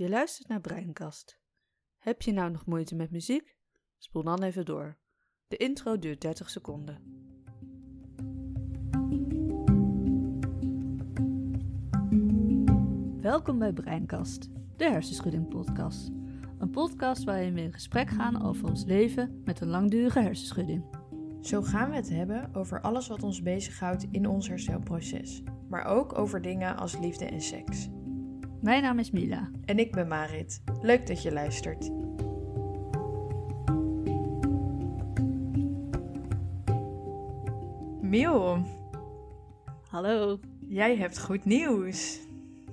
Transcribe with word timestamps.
Je 0.00 0.08
luistert 0.08 0.48
naar 0.48 0.60
Breinkast. 0.60 1.38
Heb 1.98 2.22
je 2.22 2.32
nou 2.32 2.50
nog 2.50 2.66
moeite 2.66 2.94
met 2.94 3.10
muziek? 3.10 3.56
Spoel 3.98 4.22
dan 4.22 4.42
even 4.42 4.64
door. 4.64 4.98
De 5.48 5.56
intro 5.56 5.98
duurt 5.98 6.20
30 6.20 6.50
seconden. 6.50 6.98
Welkom 13.20 13.58
bij 13.58 13.72
Breinkast, 13.72 14.48
de 14.76 14.84
hersenschudding 14.84 15.48
podcast. 15.48 16.10
Een 16.58 16.70
podcast 16.70 17.24
waarin 17.24 17.54
we 17.54 17.60
in 17.60 17.72
gesprek 17.72 18.10
gaan 18.10 18.42
over 18.42 18.68
ons 18.68 18.84
leven 18.84 19.42
met 19.44 19.60
een 19.60 19.68
langdurige 19.68 20.20
hersenschudding. 20.20 20.84
Zo 21.40 21.62
gaan 21.62 21.90
we 21.90 21.96
het 21.96 22.08
hebben 22.08 22.54
over 22.54 22.80
alles 22.80 23.08
wat 23.08 23.22
ons 23.22 23.42
bezighoudt 23.42 24.06
in 24.10 24.26
ons 24.26 24.48
herstelproces, 24.48 25.42
maar 25.68 25.84
ook 25.84 26.18
over 26.18 26.42
dingen 26.42 26.76
als 26.76 26.98
liefde 26.98 27.24
en 27.24 27.40
seks. 27.40 27.88
Mijn 28.62 28.82
naam 28.82 28.98
is 28.98 29.10
Mila. 29.10 29.50
En 29.64 29.78
ik 29.78 29.92
ben 29.92 30.08
Marit. 30.08 30.62
Leuk 30.80 31.06
dat 31.06 31.22
je 31.22 31.32
luistert. 31.32 31.90
Miel, 38.00 38.64
Hallo. 39.88 40.40
jij 40.68 40.96
hebt 40.96 41.18
goed 41.20 41.44
nieuws. 41.44 42.18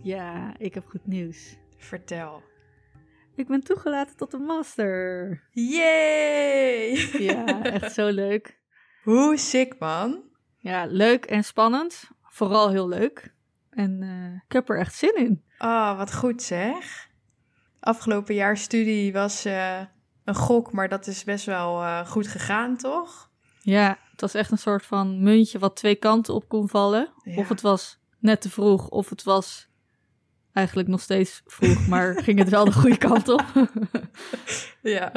Ja, 0.02 0.56
ik 0.58 0.74
heb 0.74 0.86
goed 0.88 1.08
nieuws. 1.08 1.58
Vertel. 1.78 2.42
Ik 3.36 3.48
ben 3.48 3.64
toegelaten 3.64 4.18
tot 4.18 4.34
een 4.34 4.42
master. 4.42 5.42
Yay! 5.52 7.10
Ja, 7.20 7.64
echt 7.74 7.94
zo 7.94 8.08
leuk. 8.08 8.60
Hoe 9.04 9.38
sick, 9.38 9.80
man. 9.80 10.22
Ja, 10.58 10.86
leuk 10.86 11.26
en 11.26 11.44
spannend. 11.44 12.10
Vooral 12.22 12.70
heel 12.70 12.88
leuk. 12.88 13.36
En 13.78 14.02
eh, 14.02 14.42
ik 14.48 14.52
heb 14.52 14.70
er 14.70 14.80
echt 14.80 14.96
zin 14.96 15.16
in. 15.16 15.44
Oh, 15.58 15.98
wat 15.98 16.16
goed 16.16 16.42
zeg. 16.42 17.10
Afgelopen 17.80 18.36
jaar 18.36 18.58
studie 18.58 19.14
was 19.14 19.46
eh, 19.46 19.80
een 20.24 20.36
gok, 20.36 20.72
maar 20.72 20.90
dat 20.90 21.08
is 21.08 21.24
best 21.24 21.46
wel 21.46 21.82
eh, 21.82 22.08
goed 22.08 22.28
gegaan, 22.28 22.78
toch? 22.78 23.32
Ja, 23.62 23.98
het 24.12 24.22
was 24.22 24.34
echt 24.34 24.52
een 24.52 24.58
soort 24.58 24.86
van 24.86 25.24
muntje 25.24 25.60
wat 25.60 25.76
twee 25.76 25.96
kanten 25.96 26.34
op 26.34 26.48
kon 26.48 26.70
vallen. 26.70 27.14
Ja. 27.24 27.36
Of 27.38 27.50
het 27.50 27.62
was 27.62 28.00
net 28.20 28.42
te 28.42 28.50
vroeg, 28.50 28.90
of 28.90 29.10
het 29.10 29.24
was 29.24 29.70
eigenlijk 30.54 30.88
nog 30.88 31.02
steeds 31.02 31.42
vroeg, 31.46 31.88
maar 31.88 32.16
ging 32.24 32.40
het 32.40 32.50
wel 32.50 32.66
de 32.66 32.74
goede 32.74 32.98
kant 32.98 33.30
op. 33.30 33.46
Ja. 34.82 35.10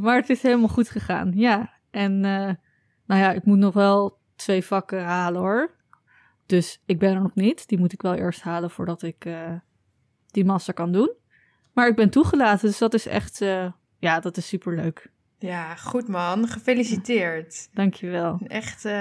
Maar 0.00 0.16
het 0.16 0.30
is 0.30 0.42
helemaal 0.42 0.68
goed 0.68 0.88
gegaan, 0.88 1.32
ja. 1.34 1.72
En 1.90 2.20
nou 2.20 3.20
ja, 3.20 3.32
ik 3.32 3.44
moet 3.44 3.58
nog 3.58 3.74
wel 3.74 4.18
twee 4.36 4.64
vakken 4.64 5.04
halen 5.04 5.40
hoor. 5.40 5.77
Dus 6.48 6.80
ik 6.86 6.98
ben 6.98 7.14
er 7.14 7.20
nog 7.20 7.34
niet. 7.34 7.68
Die 7.68 7.78
moet 7.78 7.92
ik 7.92 8.02
wel 8.02 8.14
eerst 8.14 8.40
halen 8.40 8.70
voordat 8.70 9.02
ik 9.02 9.24
eh, 9.24 9.52
die 10.26 10.44
master 10.44 10.74
kan 10.74 10.92
doen. 10.92 11.12
Maar 11.72 11.88
ik 11.88 11.96
ben 11.96 12.10
toegelaten, 12.10 12.68
dus 12.68 12.78
dat 12.78 12.94
is 12.94 13.06
echt, 13.06 13.40
eh, 13.40 13.72
ja, 13.98 14.20
dat 14.20 14.36
is 14.36 14.48
superleuk. 14.48 15.10
Ja, 15.38 15.74
goed 15.74 16.08
man. 16.08 16.48
Gefeliciteerd. 16.48 17.68
Dankjewel. 17.72 18.40
Echt, 18.46 18.84
eh, 18.84 18.92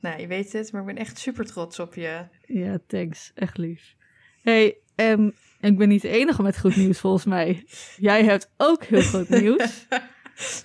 nou 0.00 0.20
je 0.20 0.26
weet 0.26 0.52
het, 0.52 0.72
maar 0.72 0.80
ik 0.80 0.86
ben 0.86 0.96
echt 0.96 1.18
super 1.18 1.46
trots 1.46 1.78
op 1.78 1.94
je. 1.94 2.26
Ja, 2.46 2.78
thanks. 2.86 3.32
Echt 3.34 3.58
lief. 3.58 3.94
hey, 4.42 4.76
ehm, 4.94 5.30
ik 5.60 5.78
ben 5.78 5.88
niet 5.88 6.02
de 6.02 6.08
enige 6.08 6.42
met 6.42 6.58
goed 6.58 6.76
nieuws 6.76 6.98
volgens 6.98 7.24
mij. 7.24 7.64
Jij 7.96 8.24
hebt 8.24 8.50
ook 8.56 8.84
heel 8.84 9.02
goed 9.02 9.28
nieuws. 9.40 9.86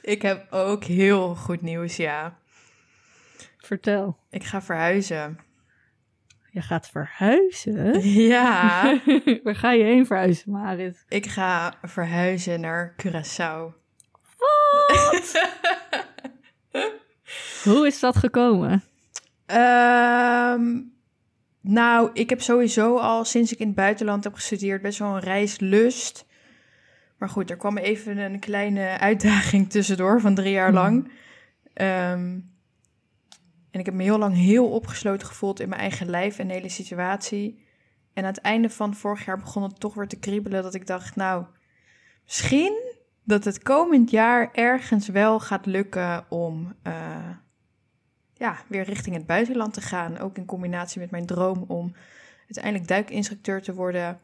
ik 0.01 0.21
heb 0.21 0.51
ook 0.51 0.83
heel 0.83 1.35
goed 1.35 1.61
nieuws, 1.61 1.95
ja. 1.95 2.37
Vertel. 3.57 4.17
Ik 4.29 4.43
ga 4.43 4.61
verhuizen. 4.61 5.46
Je 6.57 6.63
gaat 6.63 6.89
verhuizen? 6.89 8.09
Ja, 8.09 8.81
Waar 9.43 9.55
ga 9.55 9.71
je 9.71 9.83
heen 9.83 10.05
verhuizen, 10.05 10.51
Marit? 10.51 11.05
ik 11.09 11.25
ga 11.25 11.73
verhuizen 11.81 12.59
naar 12.61 12.95
Curaçao. 13.03 13.73
Hoe 17.63 17.87
is 17.87 17.99
dat 17.99 18.15
gekomen? 18.17 18.83
Ehm, 19.45 20.79
nou, 21.61 22.09
ik 22.13 22.29
heb 22.29 22.41
sowieso 22.41 22.97
al 22.97 23.25
sinds 23.25 23.51
ik 23.53 23.59
in 23.59 23.67
het 23.67 23.75
buitenland 23.75 24.23
heb 24.23 24.33
gestudeerd 24.33 24.81
best 24.81 24.99
wel 24.99 25.13
een 25.15 25.19
reislust. 25.19 26.25
Maar 27.17 27.29
goed, 27.29 27.49
er 27.49 27.57
kwam 27.57 27.77
even 27.77 28.17
een 28.17 28.39
kleine 28.39 28.97
uitdaging 28.99 29.69
tussendoor 29.69 30.21
van 30.21 30.35
drie 30.35 30.51
jaar 30.53 30.65
Hmm. 30.67 30.75
lang. 30.75 31.11
Ehm, 31.73 32.39
en 33.77 33.83
ik 33.83 33.89
heb 33.89 33.95
me 33.95 34.03
heel 34.03 34.17
lang 34.17 34.35
heel 34.35 34.69
opgesloten 34.69 35.27
gevoeld 35.27 35.59
in 35.59 35.69
mijn 35.69 35.81
eigen 35.81 36.09
lijf 36.09 36.39
en 36.39 36.47
de 36.47 36.53
hele 36.53 36.69
situatie. 36.69 37.65
En 38.13 38.23
aan 38.23 38.29
het 38.29 38.41
einde 38.41 38.69
van 38.69 38.95
vorig 38.95 39.25
jaar 39.25 39.39
begon 39.39 39.63
het 39.63 39.79
toch 39.79 39.93
weer 39.93 40.07
te 40.07 40.19
kriebelen 40.19 40.63
dat 40.63 40.73
ik 40.73 40.87
dacht, 40.87 41.15
nou, 41.15 41.45
misschien 42.25 42.95
dat 43.23 43.43
het 43.43 43.63
komend 43.63 44.09
jaar 44.09 44.49
ergens 44.53 45.07
wel 45.07 45.39
gaat 45.39 45.65
lukken 45.65 46.25
om 46.29 46.73
eh, 46.83 47.29
ja, 48.33 48.57
weer 48.67 48.83
richting 48.83 49.15
het 49.15 49.25
buitenland 49.25 49.73
te 49.73 49.81
gaan. 49.81 50.19
Ook 50.19 50.37
in 50.37 50.45
combinatie 50.45 50.99
met 50.99 51.11
mijn 51.11 51.25
droom 51.25 51.65
om 51.67 51.95
uiteindelijk 52.39 52.87
duikinstructeur 52.87 53.61
te 53.61 53.73
worden. 53.73 54.19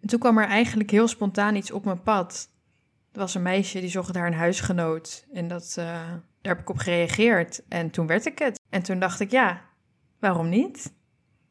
En 0.00 0.08
toen 0.08 0.18
kwam 0.18 0.38
er 0.38 0.46
eigenlijk 0.46 0.90
heel 0.90 1.08
spontaan 1.08 1.54
iets 1.54 1.70
op 1.70 1.84
mijn 1.84 2.02
pad. 2.02 2.48
Er 3.12 3.20
was 3.20 3.34
een 3.34 3.42
meisje 3.42 3.80
die 3.80 3.88
zocht 3.88 4.14
daar 4.14 4.26
een 4.26 4.34
huisgenoot. 4.34 5.26
En 5.32 5.48
dat, 5.48 5.74
eh, 5.78 5.84
daar 6.40 6.54
heb 6.54 6.60
ik 6.60 6.70
op 6.70 6.78
gereageerd. 6.78 7.62
En 7.68 7.90
toen 7.90 8.06
werd 8.06 8.26
ik 8.26 8.38
het. 8.38 8.60
En 8.74 8.82
toen 8.82 8.98
dacht 8.98 9.20
ik, 9.20 9.30
ja, 9.30 9.62
waarom 10.18 10.48
niet? 10.48 10.94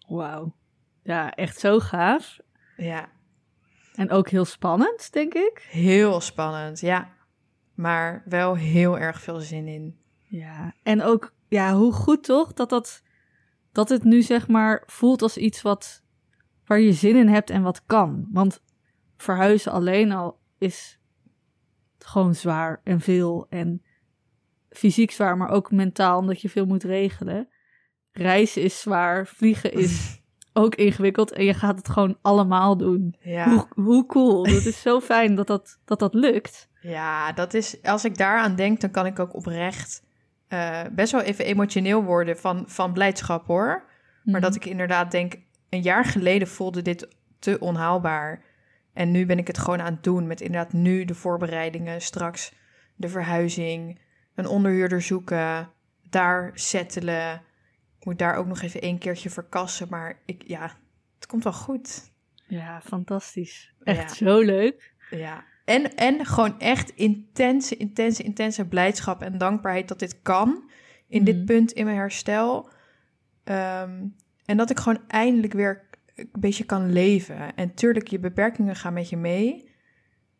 Wauw. 0.07 0.56
Ja, 1.03 1.31
echt 1.31 1.59
zo 1.59 1.79
gaaf. 1.79 2.39
Ja, 2.78 3.09
En 3.95 4.11
ook 4.11 4.29
heel 4.29 4.45
spannend, 4.45 5.13
denk 5.13 5.33
ik. 5.33 5.67
heel 5.69 6.22
spannend, 6.22 6.79
ja. 6.79 7.13
Maar 7.73 8.23
wel 8.25 8.56
heel 8.56 9.00
erg 9.00 9.22
veel 9.22 9.39
zin 9.39 9.67
in. 9.67 10.00
Ja, 10.28 10.73
en 10.83 11.01
ook, 11.01 11.33
ja, 11.47 11.73
hoe 11.73 11.94
goed 11.94 12.23
toch 12.23 12.53
dat, 12.53 12.69
dat, 12.69 13.03
dat 13.72 13.89
het 13.89 14.03
nu 14.03 14.22
zeg 14.22 14.47
maar 14.47 14.83
voelt 14.85 15.22
als 15.22 15.38
iets 15.38 15.62
wat, 15.62 16.03
waar 16.66 16.79
je 16.79 16.94
zin 16.94 17.16
in 17.16 17.28
hebt 17.28 17.50
en 17.50 17.62
wat 17.62 17.85
kan. 17.85 18.28
Want 18.31 18.63
verhuizen 19.17 19.72
alleen 19.72 20.12
al 20.12 20.39
is 20.57 21.00
gewoon 21.97 22.35
zwaar 22.35 22.81
en 22.83 23.00
veel 23.00 23.45
en 23.50 23.83
fysiek 24.73 25.11
zwaar, 25.11 25.38
maar 25.38 25.50
ook 25.50 25.72
mentaal 25.72 26.19
omdat 26.19 26.41
je 26.41 26.50
veel 26.50 26.66
moet 26.66 26.84
regelen. 26.84 27.47
Reizen 28.11 28.61
is 28.61 28.79
zwaar, 28.79 29.28
vliegen 29.28 29.73
is 29.73 30.22
ook 30.53 30.75
ingewikkeld 30.75 31.31
en 31.31 31.45
je 31.45 31.53
gaat 31.53 31.78
het 31.78 31.89
gewoon 31.89 32.17
allemaal 32.22 32.78
doen. 32.78 33.16
Ja. 33.19 33.50
Hoe, 33.50 33.67
hoe 33.85 34.06
cool. 34.06 34.44
Dat 34.44 34.66
is 34.66 34.81
zo 34.81 35.00
fijn 35.12 35.35
dat 35.35 35.47
dat, 35.47 35.79
dat, 35.85 36.00
dat 36.00 36.13
lukt. 36.13 36.69
Ja, 36.81 37.31
dat 37.31 37.53
is, 37.53 37.83
als 37.83 38.06
ik 38.06 38.17
daaraan 38.17 38.56
denk, 38.56 38.81
dan 38.81 38.91
kan 38.91 39.06
ik 39.06 39.19
ook 39.19 39.35
oprecht 39.35 40.03
eh, 40.47 40.81
best 40.91 41.12
wel 41.12 41.22
even 41.22 41.45
emotioneel 41.45 42.03
worden 42.03 42.38
van, 42.38 42.63
van 42.67 42.94
blijdschap 42.94 43.47
hoor. 43.47 43.83
Maar 44.23 44.41
dat 44.41 44.56
ik 44.56 44.66
inderdaad 44.66 45.12
denk, 45.12 45.35
een 45.69 45.81
jaar 45.81 46.06
geleden 46.06 46.47
voelde 46.47 46.81
dit 46.81 47.07
te 47.39 47.59
onhaalbaar. 47.59 48.44
En 48.94 49.12
nu 49.12 49.25
ben 49.25 49.38
ik 49.38 49.47
het 49.47 49.57
gewoon 49.57 49.81
aan 49.81 49.94
het 49.94 50.03
doen 50.03 50.28
met 50.28 50.41
inderdaad 50.41 50.73
nu 50.73 51.06
de 51.06 51.16
voorbereidingen, 51.16 52.01
straks 52.01 52.53
de 52.95 53.09
verhuizing, 53.09 54.00
een 54.35 54.47
onderhuurder 54.47 55.01
zoeken, 55.01 55.69
daar 56.09 56.51
settelen. 56.53 57.33
Ik 57.99 58.05
moet 58.05 58.19
daar 58.19 58.35
ook 58.35 58.45
nog 58.47 58.61
even 58.61 58.81
één 58.81 58.97
keertje 58.97 59.29
verkassen, 59.29 59.88
maar 59.89 60.19
ik, 60.25 60.44
ja, 60.47 60.71
het 61.16 61.25
komt 61.27 61.44
wel 61.44 61.53
goed. 61.53 62.11
Ja, 62.47 62.81
fantastisch. 62.81 63.73
Echt 63.83 64.17
Ja. 64.17 64.25
zo 64.25 64.39
leuk. 64.39 64.94
Ja. 65.09 65.44
En, 65.66 65.95
en 65.95 66.25
gewoon 66.25 66.59
echt 66.59 66.89
intense, 66.89 67.77
intense, 67.77 68.23
intense 68.23 68.66
blijdschap 68.67 69.21
en 69.21 69.38
dankbaarheid 69.38 69.88
dat 69.88 69.99
dit 69.99 70.21
kan. 70.21 70.69
In 71.07 71.23
dit 71.23 71.35
Mhm. 71.35 71.45
punt 71.45 71.71
in 71.71 71.85
mijn 71.85 71.97
herstel. 71.97 72.69
Ehm, 73.44 74.05
en 74.45 74.57
dat 74.57 74.69
ik 74.69 74.79
gewoon 74.79 75.01
eindelijk 75.07 75.53
weer 75.53 75.83
een 76.15 76.29
beetje 76.39 76.63
kan 76.63 76.91
leven. 76.91 77.55
En 77.55 77.73
tuurlijk, 77.73 78.07
je 78.07 78.19
beperkingen 78.19 78.75
gaan 78.75 78.94
met 78.94 79.09
je 79.09 79.17
mee. 79.17 79.71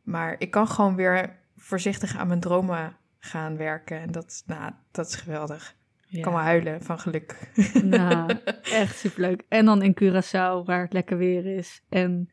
Maar 0.01 0.35
ik 0.37 0.51
kan 0.51 0.67
gewoon 0.67 0.96
weer 0.96 1.39
voorzichtig 1.55 2.17
aan 2.17 2.28
mijn 2.28 2.39
dromen 2.39 2.97
gaan 3.25 3.58
werken. 3.58 3.99
En 3.99 4.11
dat, 4.11 4.43
nou, 4.46 4.72
dat 4.91 5.08
is 5.08 5.16
geweldig. 5.16 5.75
Ik 6.09 6.22
kan 6.22 6.34
wel 6.34 6.41
huilen 6.41 6.81
van 6.81 6.99
geluk. 6.99 7.52
Nou, 7.84 8.40
echt 8.81 8.97
superleuk. 8.97 9.43
En 9.47 9.66
dan 9.66 9.81
in 9.81 9.97
Curaçao, 10.02 10.66
waar 10.66 10.81
het 10.81 10.93
lekker 10.93 11.17
weer 11.17 11.46
is. 11.58 11.84
En 11.90 12.29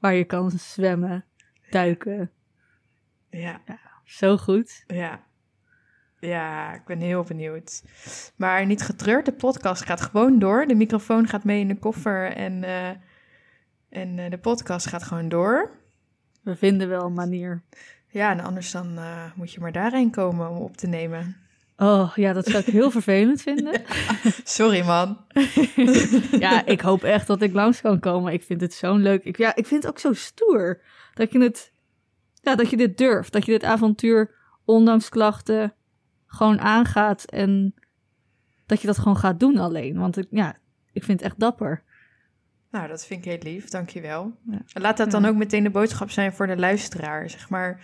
waar 0.00 0.14
je 0.14 0.24
kan 0.24 0.50
zwemmen, 0.50 1.24
duiken. 1.70 2.30
Ja. 3.30 3.60
Zo 4.04 4.36
goed. 4.36 4.84
Ja. 4.86 5.26
Ja, 6.20 6.74
ik 6.74 6.84
ben 6.84 6.98
heel 6.98 7.22
benieuwd. 7.22 7.82
Maar 8.36 8.66
niet 8.66 8.82
getreurd, 8.82 9.24
de 9.24 9.32
podcast 9.32 9.84
gaat 9.84 10.00
gewoon 10.00 10.38
door. 10.38 10.66
De 10.66 10.74
microfoon 10.74 11.26
gaat 11.26 11.44
mee 11.44 11.60
in 11.60 11.68
de 11.68 11.78
koffer 11.78 12.32
en, 12.32 12.64
eh, 12.64 12.88
en 13.88 14.18
eh, 14.18 14.30
de 14.30 14.38
podcast 14.38 14.86
gaat 14.86 15.02
gewoon 15.02 15.28
door. 15.28 15.70
We 16.42 16.56
vinden 16.56 16.88
wel 16.88 17.04
een 17.04 17.12
manier. 17.12 17.62
Ja, 18.18 18.30
en 18.30 18.40
anders 18.40 18.70
dan 18.70 18.98
eh, 18.98 19.24
moet 19.34 19.52
je 19.52 19.60
maar 19.60 19.72
daarheen 19.72 20.10
komen 20.10 20.50
om 20.50 20.56
op 20.56 20.76
te 20.76 20.86
nemen. 20.86 21.36
Oh 21.76 22.12
ja, 22.14 22.32
dat 22.32 22.46
zou 22.46 22.62
ik 22.66 22.72
heel 22.72 22.90
vervelend 23.00 23.42
vinden. 23.42 23.82
Sorry 24.44 24.84
man. 24.84 25.18
Ja, 26.44 26.66
ik 26.66 26.80
hoop 26.80 27.02
echt 27.02 27.26
dat 27.26 27.42
ik 27.42 27.52
langs 27.52 27.80
kan 27.80 27.98
komen. 27.98 28.32
Ik 28.32 28.42
vind 28.42 28.60
het 28.60 28.74
zo'n 28.74 29.02
leuk. 29.02 29.24
Ik, 29.24 29.36
ja, 29.36 29.54
ik 29.54 29.66
vind 29.66 29.82
het 29.82 29.92
ook 29.92 29.98
zo 29.98 30.12
stoer 30.12 30.80
Dat 31.14 31.32
je 31.32 31.42
het, 31.42 31.72
ja, 32.42 32.54
dat 32.54 32.70
je 32.70 32.76
dit 32.76 32.98
durft. 32.98 33.32
Dat 33.32 33.44
je 33.44 33.52
dit 33.52 33.64
avontuur, 33.64 34.34
ondanks 34.64 35.08
klachten, 35.08 35.74
gewoon 36.26 36.60
aangaat. 36.60 37.24
En 37.24 37.74
dat 38.66 38.80
je 38.80 38.86
dat 38.86 38.98
gewoon 38.98 39.16
gaat 39.16 39.40
doen 39.40 39.58
alleen. 39.58 39.98
Want 39.98 40.16
ik, 40.16 40.26
ja, 40.30 40.56
ik 40.92 41.04
vind 41.04 41.20
het 41.20 41.30
echt 41.30 41.40
dapper. 41.40 41.82
Nou, 42.70 42.88
dat 42.88 43.06
vind 43.06 43.24
ik 43.24 43.30
heel 43.30 43.52
lief, 43.52 43.68
dankjewel. 43.68 44.32
Ja. 44.50 44.60
Laat 44.72 44.96
dat 44.96 45.10
dan 45.10 45.24
ook 45.24 45.36
meteen 45.36 45.62
de 45.62 45.70
boodschap 45.70 46.10
zijn 46.10 46.32
voor 46.32 46.46
de 46.46 46.56
luisteraar. 46.56 47.30
Zeg 47.30 47.48
maar, 47.48 47.80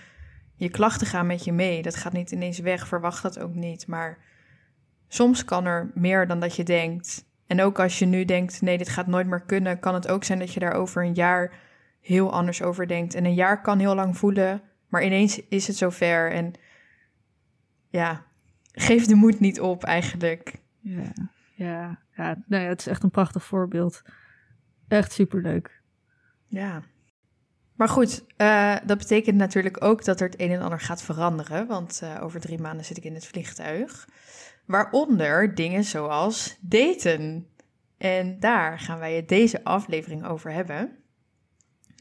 je 0.54 0.68
klachten 0.68 1.06
gaan 1.06 1.26
met 1.26 1.44
je 1.44 1.52
mee. 1.52 1.82
Dat 1.82 1.96
gaat 1.96 2.12
niet 2.12 2.30
ineens 2.30 2.58
weg, 2.58 2.86
verwacht 2.86 3.22
dat 3.22 3.38
ook 3.38 3.54
niet. 3.54 3.86
Maar 3.86 4.18
soms 5.08 5.44
kan 5.44 5.64
er 5.64 5.90
meer 5.94 6.26
dan 6.26 6.40
dat 6.40 6.56
je 6.56 6.64
denkt. 6.64 7.24
En 7.46 7.62
ook 7.62 7.80
als 7.80 7.98
je 7.98 8.06
nu 8.06 8.24
denkt, 8.24 8.60
nee, 8.60 8.78
dit 8.78 8.88
gaat 8.88 9.06
nooit 9.06 9.26
meer 9.26 9.42
kunnen... 9.42 9.78
kan 9.78 9.94
het 9.94 10.08
ook 10.08 10.24
zijn 10.24 10.38
dat 10.38 10.52
je 10.52 10.60
daar 10.60 10.74
over 10.74 11.04
een 11.04 11.14
jaar 11.14 11.52
heel 12.00 12.32
anders 12.32 12.62
over 12.62 12.88
denkt. 12.88 13.14
En 13.14 13.24
een 13.24 13.34
jaar 13.34 13.62
kan 13.62 13.78
heel 13.78 13.94
lang 13.94 14.16
voelen, 14.16 14.62
maar 14.88 15.04
ineens 15.04 15.40
is 15.48 15.66
het 15.66 15.76
zover. 15.76 16.32
En 16.32 16.52
ja, 17.88 18.24
geef 18.72 19.06
de 19.06 19.14
moed 19.14 19.40
niet 19.40 19.60
op 19.60 19.84
eigenlijk. 19.84 20.60
Ja, 20.80 21.12
ja, 21.54 21.98
ja 22.16 22.42
nee, 22.46 22.66
het 22.66 22.80
is 22.80 22.86
echt 22.86 23.02
een 23.02 23.10
prachtig 23.10 23.44
voorbeeld. 23.44 24.02
Echt 24.88 25.12
superleuk. 25.12 25.82
Ja. 26.46 26.82
Maar 27.74 27.88
goed, 27.88 28.24
eh, 28.36 28.76
dat 28.86 28.98
betekent 28.98 29.36
natuurlijk 29.36 29.84
ook 29.84 30.04
dat 30.04 30.20
er 30.20 30.26
het 30.26 30.40
een 30.40 30.50
en 30.50 30.62
ander 30.62 30.80
gaat 30.80 31.02
veranderen. 31.02 31.66
Want 31.66 32.00
eh, 32.02 32.22
over 32.22 32.40
drie 32.40 32.60
maanden 32.60 32.84
zit 32.84 32.96
ik 32.96 33.04
in 33.04 33.14
het 33.14 33.26
vliegtuig. 33.26 34.08
Waaronder 34.66 35.54
dingen 35.54 35.84
zoals 35.84 36.58
daten. 36.60 37.48
En 37.96 38.40
daar 38.40 38.78
gaan 38.78 38.98
wij 38.98 39.14
het 39.14 39.28
deze 39.28 39.64
aflevering 39.64 40.24
over 40.24 40.52
hebben. 40.52 40.98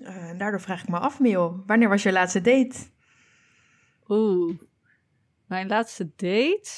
Eh, 0.03 0.37
daardoor 0.37 0.61
vraag 0.61 0.81
ik 0.81 0.89
me 0.89 0.99
af, 0.99 1.19
Mil, 1.19 1.63
wanneer 1.65 1.89
was 1.89 2.03
je 2.03 2.11
laatste 2.11 2.41
date? 2.41 2.79
Oeh, 4.07 4.59
mijn 5.45 5.67
laatste 5.67 6.11
date. 6.15 6.71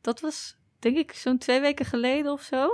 dat 0.00 0.20
was 0.20 0.58
denk 0.78 0.96
ik 0.96 1.12
zo'n 1.12 1.38
twee 1.38 1.60
weken 1.60 1.84
geleden 1.84 2.32
of 2.32 2.42
zo. 2.42 2.66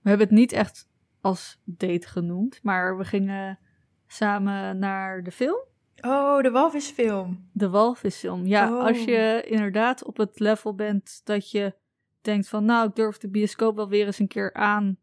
We 0.00 0.08
hebben 0.08 0.26
het 0.26 0.36
niet 0.36 0.52
echt 0.52 0.89
als 1.20 1.60
date 1.64 2.08
genoemd, 2.08 2.60
maar 2.62 2.98
we 2.98 3.04
gingen 3.04 3.58
samen 4.06 4.78
naar 4.78 5.22
de 5.22 5.30
film. 5.30 5.58
Oh, 6.00 6.42
de 6.42 6.50
walvisfilm. 6.50 7.48
De 7.52 7.68
walvisfilm. 7.70 8.46
Ja, 8.46 8.72
Oh. 8.72 8.84
als 8.84 9.04
je 9.04 9.44
inderdaad 9.46 10.04
op 10.04 10.16
het 10.16 10.38
level 10.38 10.74
bent 10.74 11.20
dat 11.24 11.50
je 11.50 11.74
denkt 12.20 12.48
van... 12.48 12.64
nou, 12.64 12.88
ik 12.88 12.94
durf 12.94 13.18
de 13.18 13.28
bioscoop 13.28 13.76
wel 13.76 13.88
weer 13.88 14.06
eens 14.06 14.18
een 14.18 14.28
keer 14.28 14.54
aan... 14.54 14.96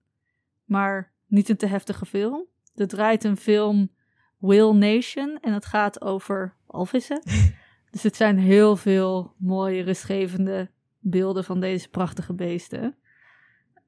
maar 0.66 1.14
niet 1.28 1.50
een 1.50 1.58
te 1.58 1.66
heftige 1.66 2.06
film. 2.06 2.46
Er 2.75 2.88
draait 2.88 3.24
een 3.24 3.38
film 3.38 3.92
Whale 4.38 4.74
Nation 4.74 5.38
en 5.42 5.54
het 5.54 5.66
gaat 5.66 6.02
over 6.02 6.56
walvissen. 6.66 7.22
dus 7.92 8.04
het 8.04 8.16
zijn 8.16 8.38
heel 8.38 8.75
veel 8.75 9.34
mooie, 9.38 9.84
rustgevende 9.84 10.70
beelden 11.00 11.44
van 11.44 11.60
deze 11.60 11.90
prachtige 11.90 12.34
beesten. 12.34 12.96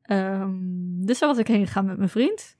Ehm, 0.10 1.06
dus 1.06 1.20
daar 1.20 1.30
was 1.30 1.38
ik 1.38 1.48
heen 1.48 1.66
gegaan 1.66 1.86
met 1.86 1.98
mijn 1.98 2.10
vriend. 2.10 2.58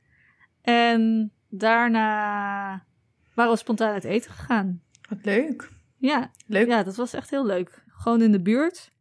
En 0.62 1.32
daarna 1.48 2.86
waren 3.34 3.52
we 3.52 3.58
spontaan 3.58 3.94
uit 3.94 4.04
eten 4.04 4.32
gegaan. 4.32 4.84
Wat 5.10 5.26
leuk. 5.26 5.72
Ja, 5.98 6.32
Leuk. 6.46 6.68
ja, 6.68 6.84
dat 6.84 6.96
was 6.96 7.14
echt 7.14 7.30
heel 7.30 7.46
leuk. 7.46 7.84
Gewoon 7.88 8.22
in 8.22 8.32
de 8.32 8.42
buurt. 8.42 8.92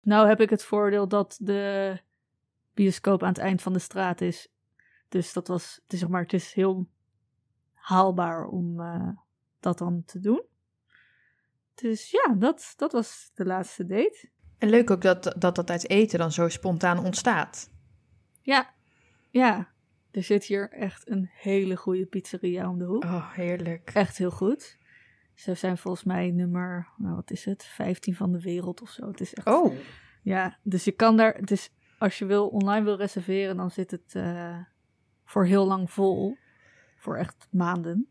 Nou 0.00 0.28
heb 0.28 0.40
ik 0.40 0.50
het 0.50 0.64
voordeel 0.64 1.08
dat 1.08 1.38
de 1.40 1.98
bioscoop 2.74 3.22
aan 3.22 3.28
het 3.28 3.38
eind 3.38 3.62
van 3.62 3.72
de 3.72 3.78
straat 3.78 4.20
is. 4.20 4.48
Dus 5.08 5.32
dat 5.32 5.48
was, 5.48 5.80
het 5.82 5.92
is, 5.92 5.98
zeg 5.98 6.08
maar, 6.08 6.22
het 6.22 6.32
is 6.32 6.52
heel 6.52 6.88
haalbaar 7.72 8.46
om 8.46 8.80
eh, 8.80 9.08
dat 9.60 9.78
dan 9.78 10.02
te 10.04 10.20
doen. 10.20 10.42
Dus 11.74 12.10
ja, 12.10 12.34
dat, 12.34 12.72
dat 12.76 12.92
was 12.92 13.30
de 13.34 13.44
laatste 13.44 13.86
date. 13.86 14.30
En 14.58 14.68
leuk 14.68 14.90
ook 14.90 15.02
dat, 15.02 15.34
dat 15.38 15.54
dat 15.54 15.70
uit 15.70 15.90
eten 15.90 16.18
dan 16.18 16.32
zo 16.32 16.48
spontaan 16.48 17.04
ontstaat. 17.04 17.76
Ja, 18.48 18.70
ja. 19.30 19.68
Er 20.10 20.22
zit 20.22 20.44
hier 20.44 20.70
echt 20.70 21.10
een 21.10 21.30
hele 21.32 21.76
goede 21.76 22.06
pizzeria 22.06 22.68
om 22.68 22.78
de 22.78 22.84
hoek. 22.84 23.04
Oh, 23.04 23.32
heerlijk. 23.32 23.90
Echt 23.94 24.18
heel 24.18 24.30
goed. 24.30 24.76
Ze 25.34 25.54
zijn 25.54 25.78
volgens 25.78 26.04
mij 26.04 26.30
nummer, 26.30 26.88
nou 26.96 27.14
wat 27.14 27.30
is 27.30 27.44
het, 27.44 27.64
15 27.64 28.14
van 28.14 28.32
de 28.32 28.40
wereld 28.40 28.82
of 28.82 28.90
zo. 28.90 29.06
Het 29.06 29.20
is 29.20 29.34
echt 29.34 29.46
Oh, 29.46 29.74
Ja, 30.22 30.58
dus 30.62 30.84
je 30.84 30.92
kan 30.92 31.16
daar, 31.16 31.44
dus 31.44 31.70
als 31.98 32.18
je 32.18 32.26
wil 32.26 32.48
online 32.48 32.84
wil 32.84 32.96
reserveren, 32.96 33.56
dan 33.56 33.70
zit 33.70 33.90
het 33.90 34.14
eh, 34.14 34.58
voor 35.24 35.46
heel 35.46 35.66
lang 35.66 35.90
vol. 35.90 36.36
Voor 36.96 37.16
echt 37.16 37.48
maanden. 37.50 38.08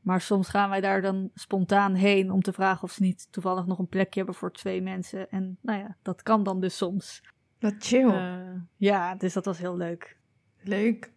Maar 0.00 0.20
soms 0.20 0.48
gaan 0.48 0.70
wij 0.70 0.80
daar 0.80 1.02
dan 1.02 1.30
spontaan 1.34 1.94
heen 1.94 2.30
om 2.30 2.42
te 2.42 2.52
vragen 2.52 2.82
of 2.82 2.92
ze 2.92 3.02
niet 3.02 3.32
toevallig 3.32 3.66
nog 3.66 3.78
een 3.78 3.88
plekje 3.88 4.18
hebben 4.18 4.38
voor 4.38 4.52
twee 4.52 4.82
mensen. 4.82 5.30
En 5.30 5.58
nou 5.60 5.78
ja, 5.78 5.96
dat 6.02 6.22
kan 6.22 6.42
dan 6.42 6.60
dus 6.60 6.76
soms. 6.76 7.22
Wat 7.60 7.74
chill. 7.78 8.08
Eh, 8.08 8.38
ja, 8.76 9.14
dus 9.14 9.32
dat 9.32 9.44
was 9.44 9.58
heel 9.58 9.76
leuk. 9.76 10.16
Leuk. 10.60 11.10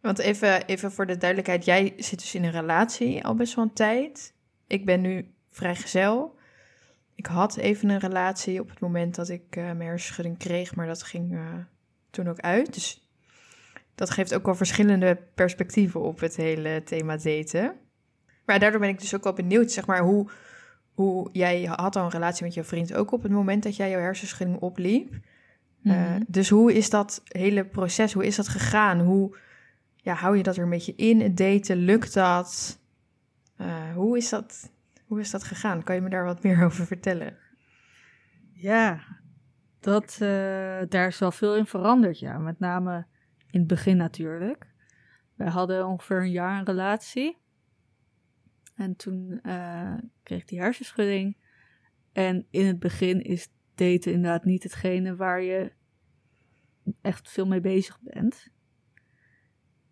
Want 0.00 0.18
even, 0.18 0.66
even 0.66 0.92
voor 0.92 1.06
de 1.06 1.16
duidelijkheid, 1.16 1.64
jij 1.64 1.94
zit 1.96 2.18
dus 2.18 2.34
in 2.34 2.44
een 2.44 2.50
relatie 2.50 3.24
al 3.24 3.34
best 3.34 3.54
wel 3.54 3.64
een 3.64 3.72
tijd. 3.72 4.34
Ik 4.66 4.84
ben 4.84 5.00
nu 5.00 5.30
vrijgezel. 5.50 6.36
Ik 7.14 7.26
had 7.26 7.56
even 7.56 7.88
een 7.88 7.98
relatie 7.98 8.60
op 8.60 8.68
het 8.68 8.80
moment 8.80 9.14
dat 9.14 9.28
ik 9.28 9.56
eh 9.56 9.62
mijn 9.62 9.80
hersenschudding 9.80 10.38
kreeg, 10.38 10.74
maar 10.74 10.86
dat 10.86 11.02
ging 11.02 11.32
eh, 11.32 11.54
toen 12.10 12.28
ook 12.28 12.40
uit. 12.40 12.74
Dus 12.74 13.08
dat 13.94 14.10
geeft 14.10 14.34
ook 14.34 14.44
wel 14.44 14.54
verschillende 14.54 15.18
perspectieven 15.34 16.00
op 16.00 16.20
het 16.20 16.36
hele 16.36 16.82
thema 16.84 17.16
daten. 17.16 17.74
Maar 18.44 18.58
daardoor 18.58 18.80
ben 18.80 18.88
ik 18.88 19.00
dus 19.00 19.14
ook 19.14 19.24
wel 19.24 19.32
benieuwd, 19.32 19.72
zeg 19.72 19.86
maar, 19.86 20.02
hoe, 20.02 20.30
hoe 20.94 21.28
jij 21.32 21.64
had 21.64 21.96
al 21.96 22.04
een 22.04 22.10
relatie 22.10 22.44
met 22.44 22.54
je 22.54 22.64
vriend 22.64 22.94
ook 22.94 23.12
op 23.12 23.22
het 23.22 23.32
moment 23.32 23.62
dat 23.62 23.76
jij 23.76 23.90
jouw 23.90 24.00
hersenschudding 24.00 24.60
opliep. 24.60 25.14
Eh, 25.88 26.14
Mhm. 26.14 26.22
dus 26.26 26.48
hoe 26.48 26.74
is 26.74 26.90
dat 26.90 27.22
hele 27.24 27.64
proces, 27.64 28.12
hoe 28.12 28.26
is 28.26 28.36
dat 28.36 28.48
gegaan? 28.48 29.00
Hoe 29.00 29.36
ja, 29.96 30.14
hou 30.14 30.36
je 30.36 30.42
dat 30.42 30.56
er 30.56 30.62
een 30.62 30.70
beetje 30.70 30.94
in, 30.94 31.20
het 31.20 31.36
daten? 31.36 31.76
Lukt 31.76 32.14
dat? 32.14 32.80
Eh, 33.56 33.92
hoe, 33.94 34.16
is 34.16 34.28
dat 34.28 34.70
hoe 35.06 35.20
is 35.20 35.30
dat 35.30 35.44
gegaan? 35.44 35.82
Kan 35.82 35.94
je 35.94 36.00
me 36.00 36.08
daar 36.08 36.24
wat 36.24 36.42
meer 36.42 36.64
over 36.66 36.86
vertellen? 36.86 37.36
Ja, 38.52 39.00
dat, 39.80 40.12
eh, 40.12 40.80
daar 40.88 41.06
is 41.06 41.18
wel 41.18 41.32
veel 41.32 41.56
in 41.56 41.66
veranderd, 41.66 42.18
ja. 42.18 42.38
Met 42.38 42.58
name 42.58 43.06
in 43.50 43.58
het 43.58 43.68
begin 43.68 43.96
natuurlijk. 43.96 44.66
Wij 45.34 45.48
hadden 45.48 45.86
ongeveer 45.86 46.20
een 46.20 46.30
jaar 46.30 46.58
een 46.58 46.64
relatie. 46.64 47.36
En 48.74 48.96
toen 48.96 49.40
kreeg 50.22 50.40
ik 50.40 50.48
die 50.48 50.60
hersenschudding. 50.60 51.36
En 52.12 52.46
in 52.50 52.66
het 52.66 52.78
begin 52.78 53.22
is 53.22 53.48
daten 53.74 54.12
inderdaad 54.12 54.44
niet 54.44 54.62
hetgene 54.62 55.16
waar 55.16 55.42
je 55.42 55.72
echt 57.00 57.28
veel 57.30 57.46
mee 57.46 57.60
bezig 57.60 58.00
bent. 58.00 58.48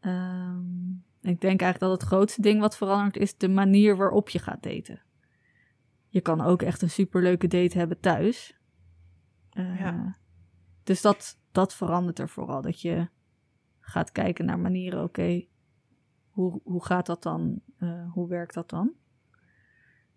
Ehm, 0.00 0.90
ik 1.20 1.40
denk 1.40 1.60
eigenlijk 1.60 1.78
dat 1.78 1.90
het 1.90 2.02
grootste 2.02 2.40
ding 2.40 2.60
wat 2.60 2.76
verandert 2.76 3.16
is 3.16 3.36
de 3.36 3.48
manier 3.48 3.96
waarop 3.96 4.28
je 4.28 4.38
gaat 4.38 4.62
daten. 4.62 5.02
Je 6.08 6.20
kan 6.20 6.40
ook 6.40 6.62
echt 6.62 6.82
een 6.82 6.90
superleuke 6.90 7.46
date 7.46 7.78
hebben 7.78 8.00
thuis. 8.00 8.58
Eh, 9.50 9.80
Ja. 9.80 10.16
Dus 10.82 11.00
dat, 11.00 11.38
dat 11.52 11.74
verandert 11.74 12.18
er 12.18 12.28
vooral. 12.28 12.62
Dat 12.62 12.80
je 12.80 13.08
gaat 13.80 14.12
kijken 14.12 14.44
naar 14.44 14.58
manieren, 14.58 15.02
oké, 15.02 15.46
hoe, 16.30 16.60
hoe 16.64 16.84
gaat 16.84 17.06
dat 17.06 17.22
dan? 17.22 17.60
Eh, 17.78 18.12
hoe 18.12 18.28
werkt 18.28 18.54
dat 18.54 18.70
dan? 18.70 18.92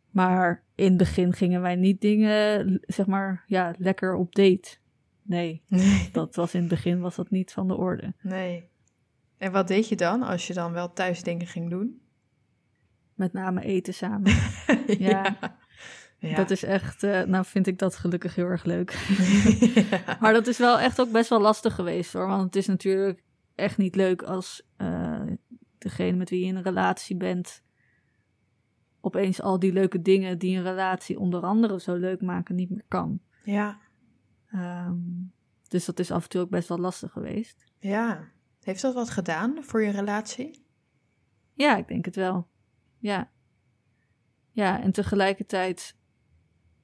Maar 0.10 0.64
in 0.76 0.86
het 0.86 0.98
begin 0.98 1.34
gingen 1.34 1.62
wij 1.62 1.76
niet 1.76 2.02
dingen, 2.02 2.80
zeg 2.82 3.08
maar, 3.08 3.44
ja, 3.48 3.74
lekker 3.78 4.16
op 4.16 4.36
date. 4.36 4.78
Nee, 5.30 5.62
Nee. 5.68 6.10
dat 6.12 6.36
was 6.36 6.54
in 6.54 6.60
het 6.60 6.70
begin 6.70 7.00
was 7.00 7.16
dat 7.16 7.30
niet 7.30 7.52
van 7.52 7.68
de 7.68 7.76
orde. 7.76 8.14
nee. 8.22 8.68
En 9.38 9.52
wat 9.52 9.68
deed 9.68 9.88
je 9.90 9.96
dan 9.96 10.22
als 10.24 10.48
je 10.48 10.54
dan 10.54 10.72
wel 10.72 10.94
thuis 10.94 11.24
dingen 11.24 11.48
ging 11.48 11.70
doen? 11.70 12.02
Met 13.14 13.34
name 13.34 13.62
eten 13.62 13.94
samen. 13.94 14.34
Ja. 14.98 15.38
Ja. 16.18 16.36
Dat 16.36 16.50
is 16.52 16.64
echt, 16.64 17.04
eh, 17.04 17.22
nou 17.24 17.46
vind 17.46 17.68
ik 17.68 17.78
dat 17.78 17.96
gelukkig 17.96 18.36
heel 18.36 18.46
erg 18.46 18.64
leuk. 18.64 18.92
Ja. 19.76 20.18
Maar 20.22 20.34
dat 20.34 20.48
is 20.48 20.58
wel 20.58 20.80
echt 20.80 21.02
ook 21.02 21.12
best 21.12 21.30
wel 21.30 21.42
lastig 21.42 21.76
geweest 21.76 22.14
hoor. 22.14 22.28
Want 22.28 22.44
het 22.44 22.56
is 22.56 22.68
natuurlijk 22.68 23.24
echt 23.56 23.78
niet 23.78 23.96
leuk 23.96 24.22
als 24.22 24.62
eh, 24.78 25.22
degene 25.78 26.18
met 26.18 26.30
wie 26.30 26.40
je 26.40 26.46
in 26.46 26.56
een 26.56 26.64
relatie 26.64 27.16
bent. 27.18 27.62
opeens 29.02 29.42
al 29.42 29.60
die 29.60 29.74
leuke 29.74 30.02
dingen 30.02 30.38
die 30.38 30.58
een 30.58 30.64
relatie 30.64 31.20
onder 31.20 31.42
andere 31.42 31.80
zo 31.80 31.96
leuk 31.96 32.22
maken 32.22 32.56
niet 32.56 32.70
meer 32.70 32.84
kan. 32.88 33.20
ja. 33.44 33.80
Ehm, 34.52 34.98
dus 35.68 35.86
dat 35.86 36.00
is 36.00 36.12
af 36.12 36.24
en 36.24 36.30
toe 36.30 36.42
ook 36.42 36.50
best 36.50 36.68
wel 36.68 36.78
lastig 36.78 37.12
geweest. 37.12 37.66
Ja. 37.80 38.32
Heeft 38.62 38.82
dat 38.82 38.94
wat 38.94 39.10
gedaan 39.10 39.64
voor 39.64 39.82
je 39.82 39.92
relatie? 39.92 40.66
Ja, 41.54 41.78
ik 41.78 41.88
denk 41.88 42.06
het 42.06 42.16
wel. 42.16 42.48
Ja. 42.98 43.32
Ja, 44.52 44.82
en 44.82 44.92
tegelijkertijd 44.92 45.96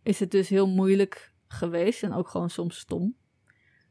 is 0.04 0.20
het 0.20 0.32
dus 0.32 0.50
heel 0.50 0.68
moeilijk 0.68 1.34
geweest 1.48 2.04
en 2.04 2.14
ook 2.14 2.28
gewoon 2.28 2.50
soms 2.50 2.78
stom. 2.78 3.16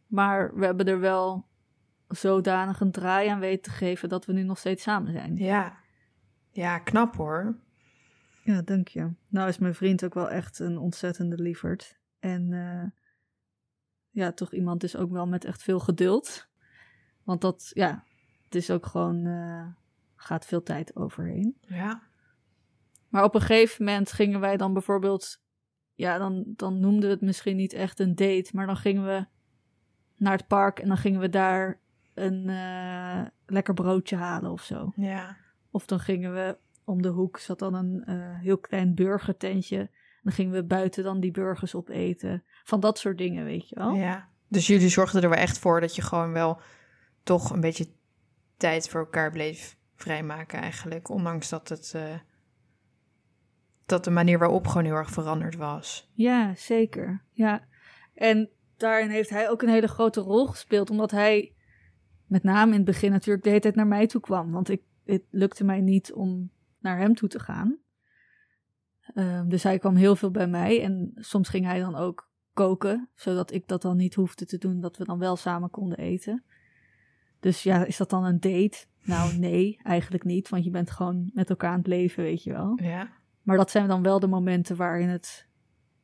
Maar 0.07 0.55
we 0.55 0.65
hebben 0.65 0.87
er 0.87 1.01
wel 1.01 1.47
zodanig 2.09 2.81
een 2.81 2.93
draai 2.93 3.29
aan 3.29 3.41
weten 3.41 3.63
te 3.63 3.71
geven 3.71 4.09
dat 4.09 4.25
we 4.25 4.33
nu 4.33 4.43
nog 4.43 4.59
steeds 4.59 4.83
samen 4.83 5.13
zijn. 5.13 5.37
Ja. 5.37 5.83
Ja, 6.51 6.79
knap 6.79 7.17
hoor. 7.17 7.57
Ja, 8.45 8.63
dank 8.63 8.89
je. 8.89 9.11
Nou 9.29 9.49
is 9.49 9.59
mijn 9.59 9.75
vriend 9.75 10.05
ook 10.05 10.15
wel 10.15 10.31
echt 10.31 10.59
een 10.59 10.79
ontzettende 10.79 11.37
lieverd. 11.37 11.99
En 12.19 12.53
eh, 12.53 13.03
ja, 14.15 14.33
toch 14.33 14.53
iemand 14.53 14.83
is 14.83 14.97
ook 14.97 15.11
wel 15.11 15.27
met 15.27 15.45
echt 15.45 15.63
veel 15.63 15.81
geduld. 15.81 16.49
Want 17.23 17.41
dat, 17.41 17.71
ja, 17.73 18.05
het 18.45 18.55
is 18.55 18.71
ook 18.71 18.87
gewoon, 18.87 19.27
eh, 19.27 19.67
gaat 20.17 20.47
veel 20.47 20.63
tijd 20.63 20.97
overheen. 20.97 21.57
Ja. 21.61 22.03
Maar 23.09 23.25
op 23.25 23.35
een 23.35 23.41
gegeven 23.41 23.85
moment 23.85 24.13
gingen 24.13 24.41
wij 24.41 24.57
dan 24.57 24.73
bijvoorbeeld, 24.73 25.43
ja, 25.95 26.19
dan, 26.19 26.45
dan 26.47 26.81
noemden 26.81 27.03
we 27.03 27.15
het 27.15 27.21
misschien 27.21 27.57
niet 27.57 27.73
echt 27.73 28.01
een 28.01 28.15
date, 28.15 28.51
maar 28.53 28.67
dan 28.67 28.77
gingen 28.77 29.05
we 29.05 29.27
naar 30.17 30.37
het 30.37 30.47
park 30.47 30.79
en 30.79 30.89
dan 30.89 30.97
gingen 30.97 31.21
we 31.21 31.29
daar 31.29 31.81
een 32.15 32.49
eh, 32.49 33.23
lekker 33.47 33.75
broodje 33.75 34.17
halen 34.17 34.51
of 34.51 34.63
zo. 34.63 34.93
Ja. 34.97 35.37
Of 35.71 35.87
dan 35.87 36.01
gingen 36.01 36.35
we 36.35 36.59
om 36.85 37.03
de 37.03 37.09
hoek, 37.09 37.39
zat 37.39 37.59
dan 37.59 37.75
een 37.75 38.05
eh, 38.05 38.39
heel 38.41 38.59
klein 38.59 38.95
burgertentje. 38.95 39.91
Dan 40.25 40.33
gingen 40.33 40.53
we 40.53 40.65
buiten 40.65 41.05
dan 41.05 41.21
die 41.21 41.31
burgers 41.31 41.75
opeten. 41.75 42.45
Van 42.65 42.81
dat 42.81 42.99
soort 42.99 43.19
dingen, 43.19 43.45
weet 43.45 43.69
je 43.69 43.75
wel. 43.75 43.95
Ja. 43.95 44.29
Dus 44.49 44.67
jullie 44.67 44.89
zorgden 44.89 45.23
er 45.23 45.29
wel 45.29 45.39
echt 45.39 45.59
voor 45.59 45.81
dat 45.81 45.97
je 45.97 46.03
gewoon 46.03 46.33
wel 46.33 46.61
toch 47.23 47.51
een 47.51 47.61
beetje 47.61 47.87
tijd 48.57 48.89
voor 48.89 49.01
elkaar 49.01 49.31
bleef 49.31 49.77
vrijmaken 49.95 50.61
eigenlijk. 50.61 51.09
Ondanks 51.09 51.49
dat 51.49 51.69
het... 51.69 51.93
eh, 51.95 52.15
dat 53.87 54.05
de 54.05 54.11
manier 54.11 54.39
waarop 54.39 54.67
gewoon 54.67 54.85
heel 54.85 54.95
erg 54.95 55.11
veranderd 55.11 55.57
was. 55.57 56.11
Ja, 56.13 56.55
zeker. 56.55 57.23
Ja. 57.31 57.65
En 58.15 58.51
daarin 58.77 59.11
heeft 59.11 59.31
hij 59.31 59.51
ook 59.51 59.63
een 59.63 59.69
hele 59.69 59.89
grote 59.89 60.21
rol 60.21 60.47
gespeeld, 60.47 60.91
omdat 60.91 61.11
hij 61.11 61.55
met 62.27 62.43
name 62.43 62.71
in 62.71 62.77
het 62.77 62.85
begin 62.85 63.11
natuurlijk 63.11 63.43
de 63.45 63.49
hele 63.49 63.61
tijd 63.61 63.75
naar 63.75 63.87
mij 63.87 64.07
toe 64.07 64.21
kwam. 64.21 64.51
Want 64.51 64.69
ik, 64.69 64.83
het 65.05 65.23
lukte 65.31 65.65
mij 65.65 65.81
niet 65.81 66.13
om 66.13 66.51
naar 66.79 66.99
hem 66.99 67.15
toe 67.15 67.29
te 67.29 67.39
gaan. 67.39 67.79
Ehm, 69.15 69.49
dus 69.49 69.63
hij 69.63 69.79
kwam 69.79 69.97
heel 69.97 70.17
veel 70.17 70.31
bij 70.31 70.47
mij 70.47 70.83
en 70.83 71.13
soms 71.15 71.49
ging 71.49 71.65
hij 71.65 71.81
dan 71.81 71.95
ook 71.95 72.31
koken, 72.53 73.09
zodat 73.15 73.53
ik 73.53 73.69
dat 73.69 73.83
dan 73.83 73.97
niet 73.97 74.15
hoefde 74.15 74.47
te 74.47 74.59
doen, 74.59 74.81
dat 74.81 74.97
we 74.97 75.05
dan 75.05 75.19
wel 75.19 75.37
samen 75.37 75.71
konden 75.71 75.99
eten. 75.99 76.45
Dus 77.41 77.63
ja, 77.63 77.85
is 77.85 77.97
dat 77.97 78.11
dan 78.11 78.25
een 78.25 78.41
date? 78.41 78.87
Nou, 79.03 79.39
nee, 79.39 79.81
eigenlijk 79.83 80.25
niet, 80.25 80.49
want 80.49 80.65
je 80.65 80.71
bent 80.71 80.91
gewoon 80.91 81.31
met 81.35 81.51
elkaar 81.51 81.71
aan 81.71 81.79
het 81.79 81.87
leven, 81.87 82.23
weet 82.23 82.43
je 82.43 82.53
wel. 82.53 82.79
Ja. 82.83 83.09
Maar 83.43 83.57
dat 83.57 83.71
zijn 83.71 83.89
dan 83.89 84.03
wel 84.03 84.21
de 84.21 84.27
momenten 84.27 84.77
waarin 84.77 85.09
het, 85.09 85.49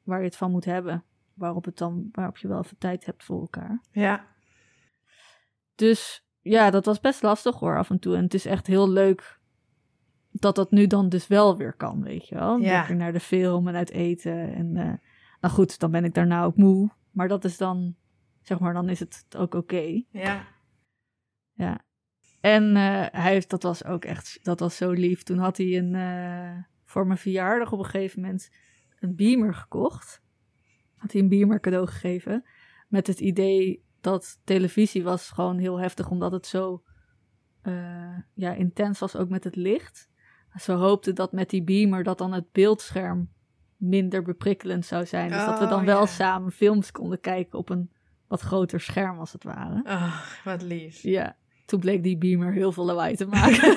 waar 0.02 0.18
je 0.18 0.24
het 0.24 0.36
van 0.36 0.50
moet 0.50 0.64
hebben. 0.64 1.04
Waarop, 1.34 1.64
het 1.64 1.78
dan, 1.78 2.08
waarop 2.12 2.36
je 2.36 2.48
wel 2.48 2.58
even 2.58 2.78
tijd 2.78 3.06
hebt 3.06 3.24
voor 3.24 3.40
elkaar. 3.40 3.82
Ja. 3.90 4.26
Dus 5.74 6.24
ja, 6.40 6.70
dat 6.70 6.84
was 6.84 7.00
best 7.00 7.22
lastig 7.22 7.58
hoor 7.58 7.78
af 7.78 7.90
en 7.90 7.98
toe. 7.98 8.16
En 8.16 8.22
het 8.22 8.34
is 8.34 8.46
echt 8.46 8.66
heel 8.66 8.88
leuk 8.88 9.39
dat 10.30 10.54
dat 10.54 10.70
nu 10.70 10.86
dan 10.86 11.08
dus 11.08 11.26
wel 11.26 11.56
weer 11.56 11.72
kan, 11.72 12.02
weet 12.02 12.28
je 12.28 12.34
wel. 12.34 12.58
Ja. 12.58 12.78
Lekker 12.78 12.96
naar 12.96 13.12
de 13.12 13.20
film 13.20 13.68
en 13.68 13.74
uit 13.74 13.90
eten. 13.90 14.54
En 14.54 14.76
eh, 14.76 14.92
nou 15.40 15.54
goed, 15.54 15.78
dan 15.78 15.90
ben 15.90 16.04
ik 16.04 16.14
daarna 16.14 16.44
ook 16.44 16.56
moe. 16.56 16.90
Maar 17.10 17.28
dat 17.28 17.44
is 17.44 17.56
dan, 17.56 17.96
zeg 18.42 18.58
maar, 18.58 18.72
dan 18.72 18.88
is 18.88 19.00
het 19.00 19.26
ook 19.36 19.54
oké. 19.54 20.02
Ja. 20.10 20.46
Ja. 21.52 21.84
En 22.40 22.76
eh, 22.76 23.06
hij 23.10 23.32
heeft, 23.32 23.50
dat 23.50 23.62
was 23.62 23.84
ook 23.84 24.04
echt, 24.04 24.38
dat 24.42 24.60
was 24.60 24.76
zo 24.76 24.90
lief. 24.90 25.22
Toen 25.22 25.38
had 25.38 25.56
hij 25.56 25.78
een, 25.78 25.94
eh, 25.94 26.62
voor 26.84 27.06
mijn 27.06 27.18
verjaardag 27.18 27.72
op 27.72 27.78
een 27.78 27.84
gegeven 27.84 28.20
moment 28.20 28.50
een 29.00 29.16
beamer 29.16 29.54
gekocht. 29.54 30.22
Had 30.96 31.12
hij 31.12 31.20
een 31.20 31.28
beamer 31.28 31.60
cadeau 31.60 31.86
gegeven. 31.86 32.44
Met 32.88 33.06
het 33.06 33.20
idee 33.20 33.84
dat 34.00 34.40
televisie 34.44 35.02
was 35.02 35.30
gewoon 35.30 35.58
heel 35.58 35.80
heftig, 35.80 36.10
omdat 36.10 36.32
het 36.32 36.46
zo 36.46 36.82
ja, 38.34 38.52
intens 38.52 38.98
was 38.98 39.16
ook 39.16 39.28
met 39.28 39.44
het 39.44 39.56
licht. 39.56 40.10
Ze 40.58 40.72
hoopten 40.72 41.14
dat 41.14 41.32
met 41.32 41.50
die 41.50 41.62
beamer 41.62 42.02
dat 42.02 42.18
dan 42.18 42.32
het 42.32 42.52
beeldscherm 42.52 43.28
minder 43.76 44.22
beprikkelend 44.22 44.86
zou 44.86 45.06
zijn. 45.06 45.28
Dus 45.30 45.44
dat 45.44 45.58
we 45.58 45.66
dan 45.66 45.78
Oh, 45.80 45.84
wel 45.86 46.06
samen 46.06 46.52
films 46.52 46.92
konden 46.92 47.20
kijken 47.20 47.58
op 47.58 47.68
een 47.68 47.90
wat 48.28 48.40
groter 48.40 48.80
scherm 48.80 49.18
als 49.18 49.32
het 49.32 49.44
ware. 49.44 49.80
Ach, 49.84 50.40
wat 50.44 50.62
lief. 50.62 51.02
Ja, 51.02 51.36
toen 51.66 51.80
bleek 51.80 52.02
die 52.02 52.18
beamer 52.18 52.52
heel 52.52 52.72
veel 52.72 52.84
lawaai 52.84 53.16
te 53.16 53.26
maken. 53.26 53.76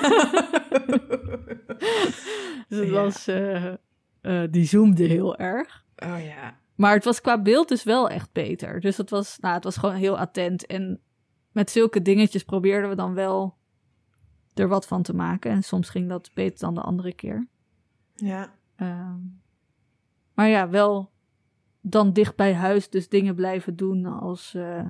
dus 2.68 2.78
het 2.78 2.88
Ja. 2.88 2.92
was, 2.92 3.26
eh, 3.26 3.72
eh, 4.20 4.50
die 4.50 4.64
zoomde 4.66 5.04
heel 5.04 5.36
erg. 5.36 5.84
oh 5.96 6.24
ja. 6.24 6.58
Maar 6.74 6.94
het 6.94 7.04
was 7.04 7.20
qua 7.20 7.42
beeld 7.42 7.68
dus 7.68 7.82
wel 7.82 8.08
echt 8.08 8.32
beter. 8.32 8.80
Dus 8.80 8.96
het 8.96 9.10
was, 9.10 9.38
nou, 9.38 9.54
het 9.54 9.64
was 9.64 9.76
gewoon 9.76 9.94
heel 9.94 10.18
attent. 10.18 10.66
En 10.66 11.00
met 11.52 11.70
zulke 11.70 12.02
dingetjes 12.02 12.42
probeerden 12.44 12.90
we 12.90 12.96
dan 12.96 13.14
wel 13.14 13.56
er 14.54 14.68
wat 14.68 14.86
van 14.86 15.02
te 15.02 15.14
maken. 15.14 15.50
En 15.50 15.62
soms 15.62 15.88
ging 15.88 16.08
dat 16.08 16.30
beter 16.34 16.58
dan 16.58 16.74
de 16.74 16.80
andere 16.80 17.14
keer. 17.14 17.48
Ja. 18.14 18.54
Ehm, 18.76 19.18
maar 20.34 20.48
ja, 20.48 20.68
wel 20.68 21.12
dan 21.80 22.12
dicht 22.12 22.36
bij 22.36 22.54
huis 22.54 22.90
dus 22.90 23.08
dingen 23.08 23.34
blijven 23.34 23.76
doen 23.76 24.06
als 24.06 24.54
eh, 24.54 24.86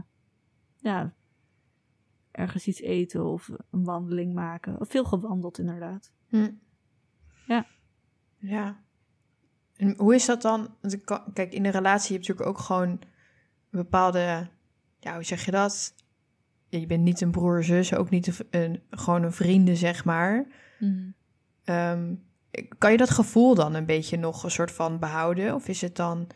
ja, 0.77 1.15
ergens 2.31 2.67
iets 2.67 2.81
eten 2.81 3.25
of 3.25 3.49
een 3.71 3.85
wandeling 3.85 4.35
maken. 4.35 4.77
Veel 4.87 5.05
gewandeld 5.05 5.59
inderdaad. 5.59 6.13
Hm. 6.29 6.51
Ja. 7.47 7.67
Ja. 8.39 8.83
En 9.77 9.95
hoe 9.97 10.15
is 10.15 10.27
dat 10.27 10.43
dan? 10.43 10.77
Kijk, 11.33 11.53
in 11.53 11.65
een 11.65 11.71
relatie 11.71 12.17
heb 12.17 12.25
je 12.25 12.33
natuurlijk 12.33 12.59
ook 12.59 12.65
gewoon 12.65 12.89
een 12.89 13.01
bepaalde, 13.71 14.49
ja, 15.01 15.15
hoe 15.15 15.25
zeg 15.25 15.45
je 15.45 15.51
dat? 15.51 15.95
Je 16.81 16.87
bent 16.87 17.03
niet 17.03 17.21
een 17.21 17.31
broer, 17.31 17.65
zus, 17.65 17.95
ook 17.95 18.11
niet 18.11 18.45
een, 18.51 18.83
gewoon 18.91 19.23
een 19.23 19.33
vrienden, 19.33 19.77
zeg 19.77 20.05
maar. 20.05 20.47
Ehm, 21.65 22.15
kan 22.79 22.91
je 22.91 22.97
dat 22.97 23.11
gevoel 23.11 23.55
dan 23.55 23.75
een 23.75 23.87
beetje 23.87 24.17
nog 24.17 24.45
een 24.45 24.51
soort 24.51 24.73
van 24.73 24.99
behouden? 24.99 25.55
Of 25.55 25.69
is 25.69 25.81
het 25.81 25.97
dan... 25.97 26.27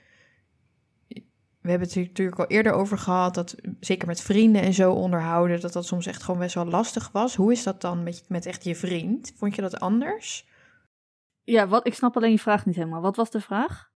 We 1.61 1.75
hebben 1.75 1.89
het 1.89 1.97
natuurlijk 1.97 2.39
al 2.39 2.47
eerder 2.47 2.73
over 2.73 2.99
gehad, 2.99 3.35
dat 3.35 3.55
zeker 3.81 4.07
met 4.07 4.21
vrienden 4.21 4.63
en 4.63 4.75
zo 4.75 4.93
onderhouden, 4.93 5.61
dat 5.61 5.73
dat 5.73 5.87
soms 5.87 6.07
echt 6.07 6.23
gewoon 6.23 6.41
best 6.41 6.55
wel 6.55 6.67
lastig 6.67 7.11
was. 7.13 7.35
Hoe 7.35 7.53
is 7.53 7.63
dat 7.63 7.81
dan 7.81 8.03
met, 8.03 8.25
met 8.29 8.47
echt 8.47 8.65
je 8.65 8.75
vriend? 8.75 9.33
Vond 9.37 9.55
je 9.55 9.63
dat 9.63 9.81
anders? 9.81 10.49
Ja, 11.43 11.69
wat, 11.69 11.87
ik 11.87 11.95
snap 11.95 12.17
alleen 12.17 12.31
je 12.31 12.39
vraag 12.39 12.67
niet 12.67 12.77
helemaal. 12.77 13.01
Wat 13.01 13.17
was 13.17 13.31
de 13.31 13.41
vraag? 13.41 13.91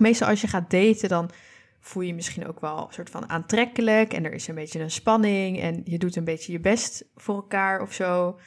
Meestal 0.00 0.28
als 0.28 0.40
je 0.40 0.46
gaat 0.46 0.70
daten, 0.70 1.08
dan 1.08 1.30
voel 1.84 2.02
je 2.02 2.14
misschien 2.14 2.46
ook 2.46 2.60
wel 2.60 2.86
een 2.86 2.92
soort 2.92 3.10
van 3.10 3.28
aantrekkelijk 3.28 4.12
en 4.12 4.24
er 4.24 4.32
is 4.32 4.48
een 4.48 4.54
beetje 4.54 4.80
een 4.80 4.90
spanning 4.90 5.60
en 5.60 5.80
je 5.84 5.98
doet 5.98 6.16
een 6.16 6.24
beetje 6.24 6.52
je 6.52 6.60
best 6.60 7.04
voor 7.14 7.34
elkaar 7.34 7.80
of 7.80 7.92
zo. 7.92 8.38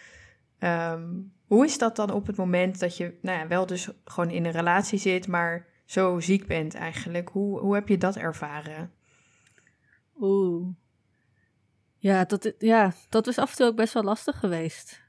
Ehm, 0.60 1.14
hoe 1.46 1.66
is 1.66 1.78
dat 1.78 1.96
dan 1.96 2.12
op 2.12 2.28
het 2.28 2.36
moment 2.36 2.80
dat 2.80 2.98
je 2.98 3.18
nou 3.22 3.40
ja, 3.40 3.48
wel 3.48 3.66
dus 3.66 3.90
gewoon 4.06 4.30
in 4.30 4.46
een 4.46 4.52
relatie 4.52 5.00
zit, 5.00 5.28
maar 5.28 5.68
zo 5.86 6.20
ziek 6.20 6.48
bent 6.48 6.74
eigenlijk? 6.74 7.30
Hoe, 7.30 7.60
hoe 7.60 7.76
heb 7.76 7.88
je 7.88 7.98
dat 7.98 8.16
ervaren? 8.16 8.92
Oeh. 10.20 10.68
Ja 11.98 12.26
dat, 12.26 12.54
ja, 12.58 12.94
dat 13.10 13.28
is 13.28 13.38
af 13.38 13.50
en 13.50 13.56
toe 13.56 13.66
ook 13.66 13.76
best 13.76 13.94
wel 13.94 14.04
lastig 14.04 14.40
geweest. 14.40 15.02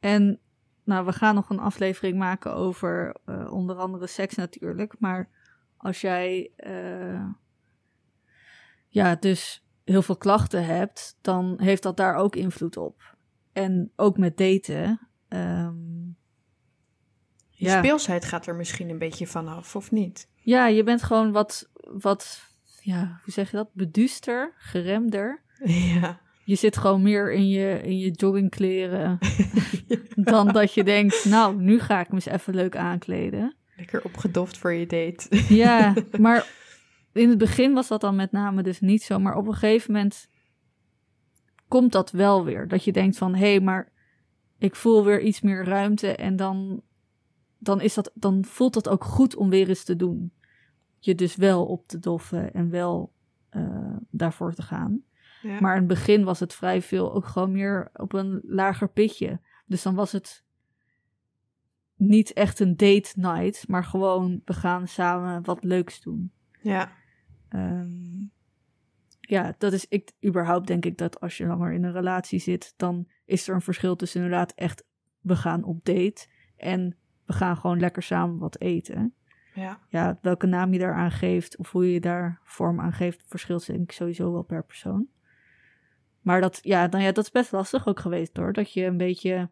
En 0.00 0.40
nou, 0.84 1.04
we 1.06 1.12
gaan 1.12 1.34
nog 1.34 1.50
een 1.50 1.58
aflevering 1.58 2.18
maken 2.18 2.54
over 2.54 3.16
eh, 3.24 3.52
onder 3.52 3.76
andere 3.76 4.06
seks 4.06 4.34
natuurlijk. 4.34 4.94
Maar 4.98 5.28
als 5.76 6.00
jij 6.00 6.50
eh, 6.56 7.24
ja, 8.92 9.14
dus 9.14 9.64
heel 9.84 10.02
veel 10.02 10.16
klachten 10.16 10.64
hebt, 10.64 11.16
dan 11.20 11.54
heeft 11.60 11.82
dat 11.82 11.96
daar 11.96 12.14
ook 12.14 12.36
invloed 12.36 12.76
op. 12.76 13.16
En 13.52 13.92
ook 13.96 14.18
met 14.18 14.36
daten. 14.36 15.08
ehm, 15.28 15.74
Je 17.50 17.68
Ja. 17.68 17.78
speelsheid 17.78 18.24
gaat 18.24 18.46
er 18.46 18.54
misschien 18.54 18.88
een 18.90 18.98
beetje 18.98 19.26
vanaf, 19.26 19.76
of 19.76 19.90
niet? 19.90 20.28
ja, 20.36 20.66
je 20.66 20.82
bent 20.82 21.02
gewoon 21.02 21.32
wat, 21.32 21.70
wat, 21.92 22.42
ja, 22.80 23.20
hoe 23.24 23.32
zeg 23.32 23.50
je 23.50 23.56
dat? 23.56 23.74
Beduuster, 23.74 24.54
geremder. 24.58 25.42
Ja. 25.94 26.20
Je 26.44 26.54
zit 26.54 26.76
gewoon 26.76 27.02
meer 27.02 27.32
in 27.32 27.48
je, 27.48 27.80
in 27.82 27.98
je 27.98 28.10
joggingkleren 28.10 29.18
dan 30.32 30.48
dat 30.48 30.74
je 30.74 30.84
denkt, 30.84 31.24
nou, 31.24 31.56
nu 31.56 31.80
ga 31.80 32.00
ik 32.00 32.08
me 32.08 32.14
eens 32.14 32.26
even 32.26 32.54
leuk 32.54 32.76
aankleden. 32.76 33.54
Lekker 33.76 34.04
opgedoft 34.04 34.58
voor 34.58 34.72
je 34.72 34.86
date. 34.86 35.54
Ja, 35.54 35.94
maar 36.20 36.46
in 37.12 37.28
het 37.28 37.38
begin 37.38 37.72
was 37.72 37.88
dat 37.88 38.00
dan 38.00 38.16
met 38.16 38.32
name 38.32 38.62
dus 38.62 38.80
niet 38.80 39.02
zo. 39.02 39.18
Maar 39.18 39.36
op 39.36 39.46
een 39.46 39.54
gegeven 39.54 39.92
moment 39.92 40.28
komt 41.68 41.92
dat 41.92 42.10
wel 42.10 42.44
weer. 42.44 42.68
Dat 42.68 42.84
je 42.84 42.92
denkt 42.92 43.18
van, 43.18 43.34
hé, 43.34 43.50
hey, 43.50 43.60
maar 43.60 43.92
ik 44.58 44.74
voel 44.76 45.04
weer 45.04 45.20
iets 45.20 45.40
meer 45.40 45.64
ruimte. 45.64 46.16
En 46.16 46.36
dan, 46.36 46.82
dan, 47.58 47.80
is 47.80 47.94
dat, 47.94 48.10
dan 48.14 48.44
voelt 48.44 48.74
dat 48.74 48.88
ook 48.88 49.04
goed 49.04 49.36
om 49.36 49.50
weer 49.50 49.68
eens 49.68 49.84
te 49.84 49.96
doen. 49.96 50.32
Je 50.98 51.14
dus 51.14 51.36
wel 51.36 51.66
op 51.66 51.86
te 51.86 51.98
doffen 51.98 52.52
en 52.54 52.70
wel 52.70 53.12
eh, 53.48 53.96
daarvoor 54.10 54.54
te 54.54 54.62
gaan. 54.62 55.02
Ja. 55.42 55.60
Maar 55.60 55.72
in 55.72 55.78
het 55.78 55.88
begin 55.88 56.24
was 56.24 56.40
het 56.40 56.54
vrij 56.54 56.82
veel 56.82 57.14
ook 57.14 57.26
gewoon 57.26 57.52
meer 57.52 57.90
op 57.92 58.12
een 58.12 58.40
lager 58.42 58.88
pitje. 58.88 59.40
Dus 59.66 59.82
dan 59.82 59.94
was 59.94 60.12
het 60.12 60.44
niet 61.96 62.32
echt 62.32 62.60
een 62.60 62.76
date 62.76 63.12
night, 63.14 63.68
maar 63.68 63.84
gewoon 63.84 64.40
we 64.44 64.52
gaan 64.52 64.88
samen 64.88 65.44
wat 65.44 65.64
leuks 65.64 66.00
doen. 66.00 66.32
ja. 66.60 67.00
Ehm, 67.52 68.26
ja, 69.20 69.54
dat 69.58 69.72
is 69.72 69.86
ik 69.88 70.12
überhaupt 70.24 70.66
denk 70.66 70.84
ik 70.84 70.98
dat 70.98 71.20
als 71.20 71.36
je 71.36 71.46
langer 71.46 71.72
in 71.72 71.84
een 71.84 71.92
relatie 71.92 72.38
zit, 72.38 72.74
dan 72.76 73.08
is 73.24 73.48
er 73.48 73.54
een 73.54 73.60
verschil 73.60 73.96
tussen 73.96 74.22
inderdaad 74.22 74.52
echt 74.52 74.84
we 75.20 75.36
gaan 75.36 75.64
op 75.64 75.84
date 75.84 76.26
en 76.56 76.96
we 77.26 77.32
gaan 77.32 77.56
gewoon 77.56 77.80
lekker 77.80 78.02
samen 78.02 78.38
wat 78.38 78.60
eten. 78.60 79.14
Ja. 79.54 79.80
Ja, 79.88 80.18
welke 80.22 80.46
naam 80.46 80.72
je 80.72 80.78
daaraan 80.78 81.10
geeft 81.10 81.56
of 81.56 81.70
hoe 81.70 81.92
je 81.92 82.00
daar 82.00 82.40
vorm 82.44 82.80
aan 82.80 82.92
geeft, 82.92 83.24
verschilt 83.26 83.66
denk 83.66 83.80
ik 83.80 83.92
sowieso 83.92 84.32
wel 84.32 84.42
per 84.42 84.64
persoon. 84.64 85.08
Maar 86.20 86.40
dat, 86.40 86.58
ja, 86.62 86.86
nou 86.86 87.04
ja, 87.04 87.12
dat 87.12 87.24
is 87.24 87.30
best 87.30 87.52
lastig 87.52 87.86
ook 87.86 88.00
geweest 88.00 88.36
hoor. 88.36 88.52
Dat 88.52 88.72
je 88.72 88.84
een 88.84 88.96
beetje. 88.96 89.50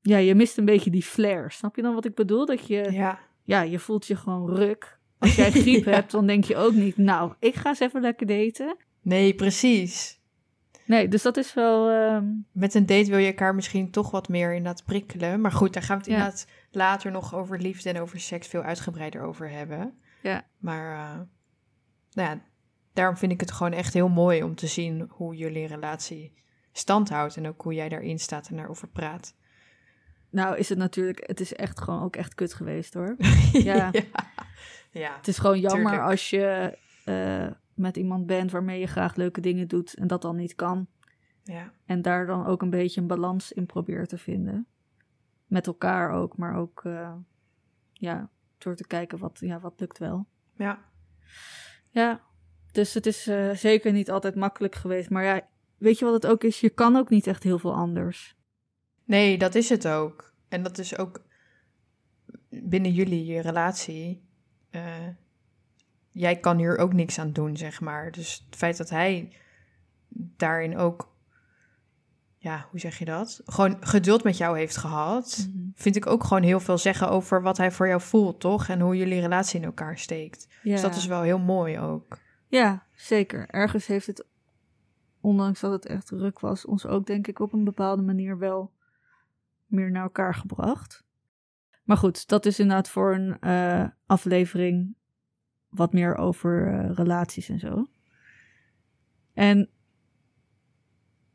Ja, 0.00 0.16
je 0.16 0.34
mist 0.34 0.58
een 0.58 0.64
beetje 0.64 0.90
die 0.90 1.02
flair. 1.02 1.50
Snap 1.50 1.76
je 1.76 1.82
dan 1.82 1.94
wat 1.94 2.04
ik 2.04 2.14
bedoel? 2.14 2.46
Dat 2.46 2.66
je. 2.66 2.92
Ja, 2.92 3.18
ja 3.42 3.60
je 3.60 3.78
voelt 3.78 4.06
je 4.06 4.16
gewoon 4.16 4.56
ruk. 4.56 4.97
Als 5.18 5.34
jij 5.34 5.50
griep 5.60 5.84
hebt, 5.84 6.10
dan 6.10 6.26
denk 6.26 6.44
je 6.44 6.56
ook 6.56 6.72
niet. 6.72 6.96
Nou, 6.96 7.32
ik 7.38 7.54
ga 7.54 7.68
eens 7.68 7.80
even 7.80 8.00
lekker 8.00 8.26
daten. 8.26 8.76
Nee, 9.02 9.34
precies. 9.34 10.20
Nee, 10.88 11.08
dus 11.08 11.22
dat 11.22 11.36
is 11.36 11.54
wel. 11.54 11.90
Ehm, 11.90 12.24
Met 12.52 12.74
een 12.74 12.86
date 12.86 13.10
wil 13.10 13.18
je 13.18 13.26
elkaar 13.26 13.54
misschien 13.54 13.90
toch 13.90 14.10
wat 14.10 14.28
meer 14.28 14.54
inderdaad 14.54 14.84
prikkelen. 14.84 15.40
Maar 15.40 15.52
goed, 15.52 15.72
daar 15.72 15.82
gaan 15.82 15.96
we 15.98 16.02
het 16.02 16.12
inderdaad 16.12 16.46
later 16.70 17.10
nog 17.10 17.34
over 17.34 17.60
liefde 17.60 17.88
en 17.88 18.00
over 18.00 18.20
seks 18.20 18.46
veel 18.46 18.62
uitgebreider 18.62 19.22
over 19.22 19.50
hebben. 19.50 19.98
Ja. 20.22 20.46
Maar 20.58 20.92
uh, 20.92 21.20
nou 22.12 22.28
ja, 22.28 22.42
daarom 22.92 23.16
vind 23.16 23.32
ik 23.32 23.40
het 23.40 23.52
gewoon 23.52 23.72
echt 23.72 23.94
heel 23.94 24.08
mooi 24.08 24.42
om 24.42 24.54
te 24.54 24.66
zien 24.66 25.06
hoe 25.08 25.36
jullie 25.36 25.66
relatie 25.66 26.32
stand 26.72 27.08
houdt. 27.08 27.36
En 27.36 27.48
ook 27.48 27.62
hoe 27.62 27.74
jij 27.74 27.88
daarin 27.88 28.18
staat 28.18 28.48
en 28.48 28.56
daarover 28.56 28.88
praat. 28.88 29.34
Nou, 30.30 30.56
is 30.56 30.68
het 30.68 30.78
natuurlijk, 30.78 31.26
het 31.26 31.40
is 31.40 31.54
echt 31.54 31.80
gewoon 31.80 32.02
ook 32.02 32.16
echt 32.16 32.34
kut 32.34 32.54
geweest 32.54 32.94
hoor. 32.94 33.16
ja. 33.52 33.88
ja. 33.92 34.02
Het 34.90 35.28
is 35.28 35.38
gewoon 35.38 35.60
jammer 35.60 36.02
als 36.02 36.30
je 36.30 36.78
uh, 37.06 37.50
met 37.74 37.96
iemand 37.96 38.26
bent 38.26 38.50
waarmee 38.50 38.80
je 38.80 38.86
graag 38.86 39.14
leuke 39.16 39.40
dingen 39.40 39.68
doet 39.68 39.94
en 39.94 40.06
dat 40.06 40.22
dan 40.22 40.36
niet 40.36 40.54
kan. 40.54 40.86
Ja. 41.42 41.72
En 41.86 42.02
daar 42.02 42.26
dan 42.26 42.46
ook 42.46 42.62
een 42.62 42.70
beetje 42.70 43.00
een 43.00 43.06
balans 43.06 43.52
in 43.52 43.66
probeert 43.66 44.08
te 44.08 44.18
vinden. 44.18 44.66
Met 45.46 45.66
elkaar 45.66 46.10
ook, 46.10 46.36
maar 46.36 46.56
ook 46.56 46.84
uh, 46.84 47.14
ja, 47.92 48.30
door 48.58 48.74
te 48.76 48.86
kijken 48.86 49.18
wat, 49.18 49.38
ja, 49.40 49.60
wat 49.60 49.80
lukt 49.80 49.98
wel. 49.98 50.26
Ja. 50.56 50.84
Ja, 51.90 52.20
dus 52.72 52.94
het 52.94 53.06
is 53.06 53.28
uh, 53.28 53.50
zeker 53.50 53.92
niet 53.92 54.10
altijd 54.10 54.34
makkelijk 54.34 54.74
geweest. 54.74 55.10
Maar 55.10 55.24
ja, 55.24 55.48
weet 55.76 55.98
je 55.98 56.04
wat 56.04 56.14
het 56.14 56.26
ook 56.26 56.44
is? 56.44 56.60
Je 56.60 56.70
kan 56.70 56.96
ook 56.96 57.08
niet 57.08 57.26
echt 57.26 57.42
heel 57.42 57.58
veel 57.58 57.74
anders. 57.74 58.36
Nee, 59.04 59.38
dat 59.38 59.54
is 59.54 59.68
het 59.68 59.88
ook. 59.88 60.34
En 60.48 60.62
dat 60.62 60.78
is 60.78 60.98
ook 60.98 61.22
binnen 62.48 62.92
jullie, 62.92 63.24
je 63.24 63.40
relatie. 63.40 64.27
Uh, 64.70 65.08
jij 66.10 66.36
kan 66.36 66.56
hier 66.56 66.78
ook 66.78 66.92
niks 66.92 67.18
aan 67.18 67.32
doen, 67.32 67.56
zeg 67.56 67.80
maar. 67.80 68.10
Dus 68.10 68.44
het 68.46 68.56
feit 68.56 68.76
dat 68.76 68.90
hij 68.90 69.32
daarin 70.08 70.76
ook, 70.76 71.14
ja, 72.36 72.66
hoe 72.70 72.80
zeg 72.80 72.98
je 72.98 73.04
dat? 73.04 73.40
Gewoon 73.44 73.76
geduld 73.80 74.24
met 74.24 74.36
jou 74.36 74.58
heeft 74.58 74.76
gehad, 74.76 75.46
mm 75.46 75.52
-hmm. 75.52 75.72
vind 75.74 75.96
ik 75.96 76.06
ook 76.06 76.24
gewoon 76.24 76.42
heel 76.42 76.60
veel 76.60 76.78
zeggen 76.78 77.10
over 77.10 77.42
wat 77.42 77.56
hij 77.56 77.70
voor 77.70 77.88
jou 77.88 78.00
voelt, 78.00 78.40
toch? 78.40 78.68
En 78.68 78.80
hoe 78.80 78.96
jullie 78.96 79.20
relatie 79.20 79.60
in 79.60 79.66
elkaar 79.66 79.98
steekt. 79.98 80.48
Ja. 80.62 80.72
Dus 80.72 80.80
dat 80.80 80.96
is 80.96 81.06
wel 81.06 81.22
heel 81.22 81.38
mooi 81.38 81.78
ook. 81.78 82.18
Ja, 82.46 82.86
zeker. 82.94 83.48
Ergens 83.48 83.86
heeft 83.86 84.06
het, 84.06 84.26
ondanks 85.20 85.60
dat 85.60 85.72
het 85.72 85.86
echt 85.86 86.06
druk 86.06 86.40
was, 86.40 86.64
ons 86.64 86.86
ook 86.86 87.06
denk 87.06 87.26
ik 87.26 87.38
op 87.38 87.52
een 87.52 87.64
bepaalde 87.64 88.02
manier 88.02 88.38
wel 88.38 88.72
meer 89.66 89.90
naar 89.90 90.02
elkaar 90.02 90.34
gebracht. 90.34 91.06
Maar 91.88 91.96
goed, 91.96 92.28
dat 92.28 92.46
is 92.46 92.58
inderdaad 92.58 92.88
voor 92.88 93.14
een 93.14 93.36
uh, 93.40 93.84
aflevering 94.06 94.94
wat 95.68 95.92
meer 95.92 96.16
over 96.16 96.72
uh, 96.72 96.94
relaties 96.94 97.48
en 97.48 97.58
zo. 97.58 97.86
En 99.34 99.68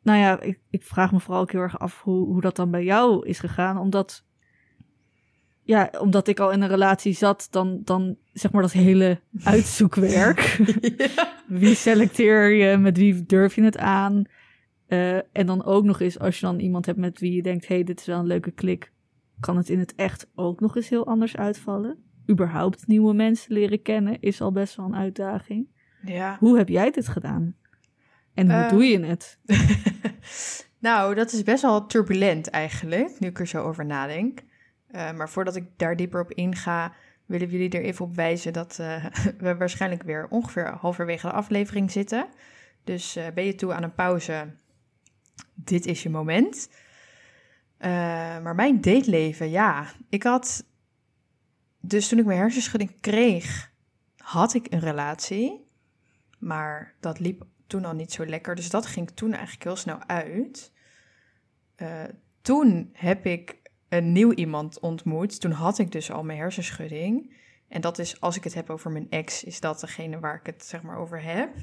nou 0.02 0.20
ja, 0.20 0.40
ik, 0.42 0.60
ik, 0.70 0.84
vraag 0.84 1.12
me 1.12 1.20
vooral 1.20 1.42
ook 1.42 1.52
heel 1.52 1.62
erg 1.62 1.80
af 1.80 2.02
hoe, 2.02 2.26
hoe 2.26 2.42
dat 2.42 2.56
dan 2.56 2.72
bij 2.72 2.84
jou 2.84 3.28
is 3.28 3.40
gegaan. 3.40 3.78
Omdat, 3.78 4.26
ja, 5.62 5.92
omdat 6.00 6.28
ik 6.28 6.40
al 6.40 6.52
in 6.52 6.62
een 6.62 6.68
relatie 6.68 7.14
zat, 7.14 7.48
dan, 7.50 7.82
dan 7.84 8.18
zeg 8.34 8.52
maar 8.52 8.62
dat 8.62 8.72
hele 8.72 9.20
uitzoekwerk. 9.44 10.40
ja. 10.98 11.34
Wie 11.48 11.76
selecteer 11.76 12.50
je, 12.50 12.78
met 12.78 12.98
wie 12.98 13.26
durf 13.26 13.56
je 13.56 13.64
het 13.64 13.78
aan? 13.78 14.24
Uh, 14.88 15.16
en 15.16 15.46
dan 15.46 15.64
ook 15.66 15.84
nog 15.84 16.00
eens, 16.00 16.20
als 16.20 16.40
je 16.40 16.46
dan 16.46 16.60
iemand 16.60 16.86
hebt 16.86 17.00
met 17.00 17.20
wie 17.20 17.36
je 17.36 17.42
denkt, 17.42 17.68
hé, 17.68 17.76
hey, 17.76 17.84
dit 17.84 18.00
is 18.00 18.06
wel 18.06 18.20
een 18.20 18.28
leuke 18.28 18.52
klik, 18.52 18.93
kan 19.44 19.58
het 19.58 19.70
in 19.70 19.80
het 19.80 19.96
echt 19.96 20.28
ook 20.36 20.60
nog 20.60 20.76
eens 20.76 20.90
heel 20.90 21.08
anders 21.08 21.38
uitvallen. 21.38 21.98
Überhaupt 22.30 22.88
nieuwe 22.88 23.14
mensen 23.14 23.54
leren 23.54 23.82
kennen 23.82 24.22
is 24.22 24.42
al 24.42 24.52
best 24.52 24.76
wel 24.76 24.86
een 24.86 24.96
uitdaging. 24.96 25.68
Ja. 26.06 26.38
Hoe 26.40 26.58
heb 26.58 26.70
jij 26.70 26.92
dit 26.92 27.08
gedaan? 27.08 27.56
En 28.34 28.52
hoe 28.52 28.64
uh, 28.64 28.70
doe 28.70 28.84
je 28.84 29.00
het? 29.00 29.40
nou, 30.88 31.16
dat 31.16 31.32
is 31.32 31.44
best 31.44 31.62
wel 31.62 31.86
turbulent 31.86 32.50
eigenlijk, 32.50 33.20
nu 33.20 33.28
ik 33.28 33.40
er 33.40 33.48
zo 33.48 33.64
over 33.64 33.86
nadenk. 33.86 34.42
Uh, 34.92 35.12
maar 35.12 35.30
voordat 35.30 35.56
ik 35.56 35.66
daar 35.78 35.96
dieper 35.96 36.22
op 36.22 36.32
inga, 36.32 36.94
willen 37.26 37.48
we 37.48 37.54
jullie 37.54 37.70
er 37.70 37.84
even 37.84 38.06
op 38.06 38.16
wijzen 38.16 38.54
dat 38.54 38.78
uh, 38.82 39.06
we 39.38 39.56
waarschijnlijk 39.56 40.04
weer 40.04 40.28
ongeveer 40.30 40.68
halverwege 40.68 41.28
de 41.28 41.34
aflevering 41.34 41.92
zitten. 41.92 42.28
Dus 42.84 43.20
ben 43.34 43.46
je 43.46 43.56
toe 43.56 43.74
aan 43.74 43.84
een 43.84 43.96
pauze? 43.96 44.56
Dit 45.54 45.86
is 45.86 46.04
je 46.04 46.10
moment. 46.10 46.70
Maar 48.42 48.56
mijn 48.56 48.82
dateleven, 48.82 49.50
ja. 49.50 49.92
Ik 50.10 50.24
had 50.24 50.66
dus 51.80 52.08
toen 52.08 52.20
ik 52.20 52.26
mijn 52.26 52.40
hersenschudding 52.40 53.00
kreeg, 53.00 53.72
had 54.18 54.54
ik 54.54 54.68
een 54.70 54.80
relatie. 54.80 55.72
Maar 56.40 56.96
dat 57.00 57.20
liep 57.20 57.46
toen 57.68 57.86
al 57.86 57.94
niet 57.94 58.12
zo 58.12 58.26
lekker. 58.26 58.56
Dus 58.56 58.70
dat 58.70 58.86
ging 58.86 59.10
toen 59.10 59.34
eigenlijk 59.34 59.64
heel 59.64 59.76
snel 59.76 60.04
uit. 60.08 60.72
Uh, 61.78 62.04
toen 62.42 62.90
heb 62.94 63.26
ik 63.26 63.62
een 63.90 64.12
nieuw 64.12 64.34
iemand 64.34 64.80
ontmoet. 64.80 65.42
Toen 65.42 65.52
had 65.52 65.78
ik 65.78 65.92
dus 65.92 66.12
al 66.12 66.24
mijn 66.24 66.38
hersenschudding. 66.38 67.36
En 67.68 67.82
dat 67.82 68.00
is, 68.00 68.22
als 68.22 68.38
ik 68.38 68.44
het 68.44 68.54
heb 68.54 68.70
over 68.70 68.92
mijn 68.92 69.10
ex, 69.10 69.44
is 69.44 69.60
dat 69.60 69.80
degene 69.80 70.20
waar 70.20 70.36
ik 70.36 70.46
het 70.46 70.66
zeg 70.66 70.82
maar 70.82 70.98
over 70.98 71.22
heb. 71.24 71.56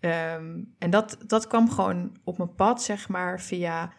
Um, 0.00 0.74
en 0.78 0.90
dat, 0.90 1.18
dat 1.26 1.46
kwam 1.46 1.70
gewoon 1.70 2.16
op 2.24 2.38
mijn 2.38 2.54
pad, 2.54 2.82
zeg 2.82 3.08
maar, 3.08 3.40
via 3.40 3.92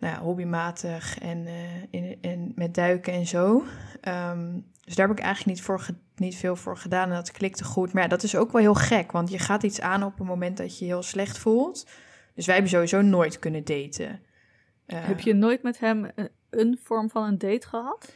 nou 0.00 0.14
ja, 0.14 0.20
hobbymatig 0.20 1.18
en, 1.18 1.38
uh, 1.38 1.82
in, 1.90 2.18
en 2.20 2.52
met 2.54 2.74
duiken 2.74 3.12
en 3.12 3.26
zo. 3.26 3.64
Um, 4.08 4.66
dus 4.84 4.94
daar 4.94 5.08
heb 5.08 5.18
ik 5.18 5.24
eigenlijk 5.24 5.56
niet, 5.56 5.66
voor 5.66 5.86
niet 6.16 6.36
veel 6.36 6.56
voor 6.56 6.76
gedaan 6.76 7.08
en 7.08 7.14
dat 7.14 7.30
klikte 7.30 7.64
goed. 7.64 7.92
Maar 7.92 8.02
ja, 8.02 8.08
dat 8.08 8.22
is 8.22 8.36
ook 8.36 8.52
wel 8.52 8.60
heel 8.60 8.74
gek, 8.74 9.12
want 9.12 9.30
je 9.30 9.38
gaat 9.38 9.62
iets 9.62 9.80
aan 9.80 10.02
op 10.02 10.20
een 10.20 10.26
moment 10.26 10.56
dat 10.56 10.78
je 10.78 10.84
je 10.84 10.90
heel 10.90 11.02
slecht 11.02 11.38
voelt. 11.38 11.86
Dus 12.34 12.46
wij 12.46 12.54
hebben 12.54 12.72
sowieso 12.72 13.00
nooit 13.00 13.38
kunnen 13.38 13.64
daten. 13.64 14.20
Uh, 14.86 14.98
heb 15.04 15.20
je 15.20 15.34
nooit 15.34 15.62
met 15.62 15.78
hem 15.78 16.10
een, 16.14 16.28
een, 16.50 16.78
vorm 16.82 17.10
van 17.10 17.24
een 17.24 17.38
date 17.38 17.68
gehad? 17.68 18.14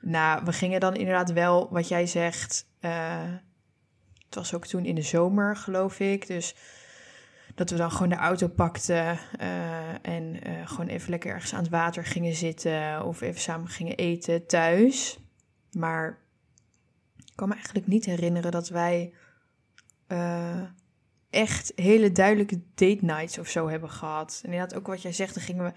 Nou, 0.00 0.44
we 0.44 0.52
gingen 0.52 0.80
dan 0.80 0.94
inderdaad 0.94 1.32
wel, 1.32 1.68
wat 1.70 1.88
jij 1.88 2.06
zegt, 2.06 2.66
uh, 2.80 3.32
het 4.24 4.34
was 4.34 4.54
ook 4.54 4.66
toen 4.66 4.84
in 4.84 4.94
de 4.94 5.02
zomer, 5.02 5.56
geloof 5.56 6.00
ik. 6.00 6.26
Dus 6.26 6.54
dat 7.56 7.70
we 7.70 7.76
dan 7.76 7.90
gewoon 7.90 8.08
de 8.08 8.14
auto 8.14 8.48
pakten 8.48 9.18
uh, 9.40 10.06
en 10.06 10.48
uh, 10.48 10.66
gewoon 10.68 10.86
even 10.86 11.10
lekker 11.10 11.30
ergens 11.30 11.54
aan 11.54 11.62
het 11.62 11.70
water 11.70 12.04
gingen 12.04 12.34
zitten 12.34 13.04
of 13.04 13.20
even 13.20 13.40
samen 13.40 13.68
gingen 13.68 13.96
eten 13.96 14.46
thuis. 14.46 15.18
Maar 15.72 16.18
ik 17.16 17.32
kan 17.34 17.48
me 17.48 17.54
eigenlijk 17.54 17.86
niet 17.86 18.04
herinneren 18.04 18.50
dat 18.50 18.68
wij 18.68 19.14
uh, 20.08 20.62
echt 21.30 21.72
hele 21.74 22.12
duidelijke 22.12 22.60
date 22.74 23.04
nights 23.04 23.38
of 23.38 23.48
zo 23.48 23.68
hebben 23.68 23.90
gehad. 23.90 24.40
En 24.44 24.52
inderdaad, 24.52 24.78
ook 24.78 24.86
wat 24.86 25.02
jij 25.02 25.12
zegt, 25.12 25.34
dan 25.34 25.42
gingen 25.42 25.64
we 25.64 25.72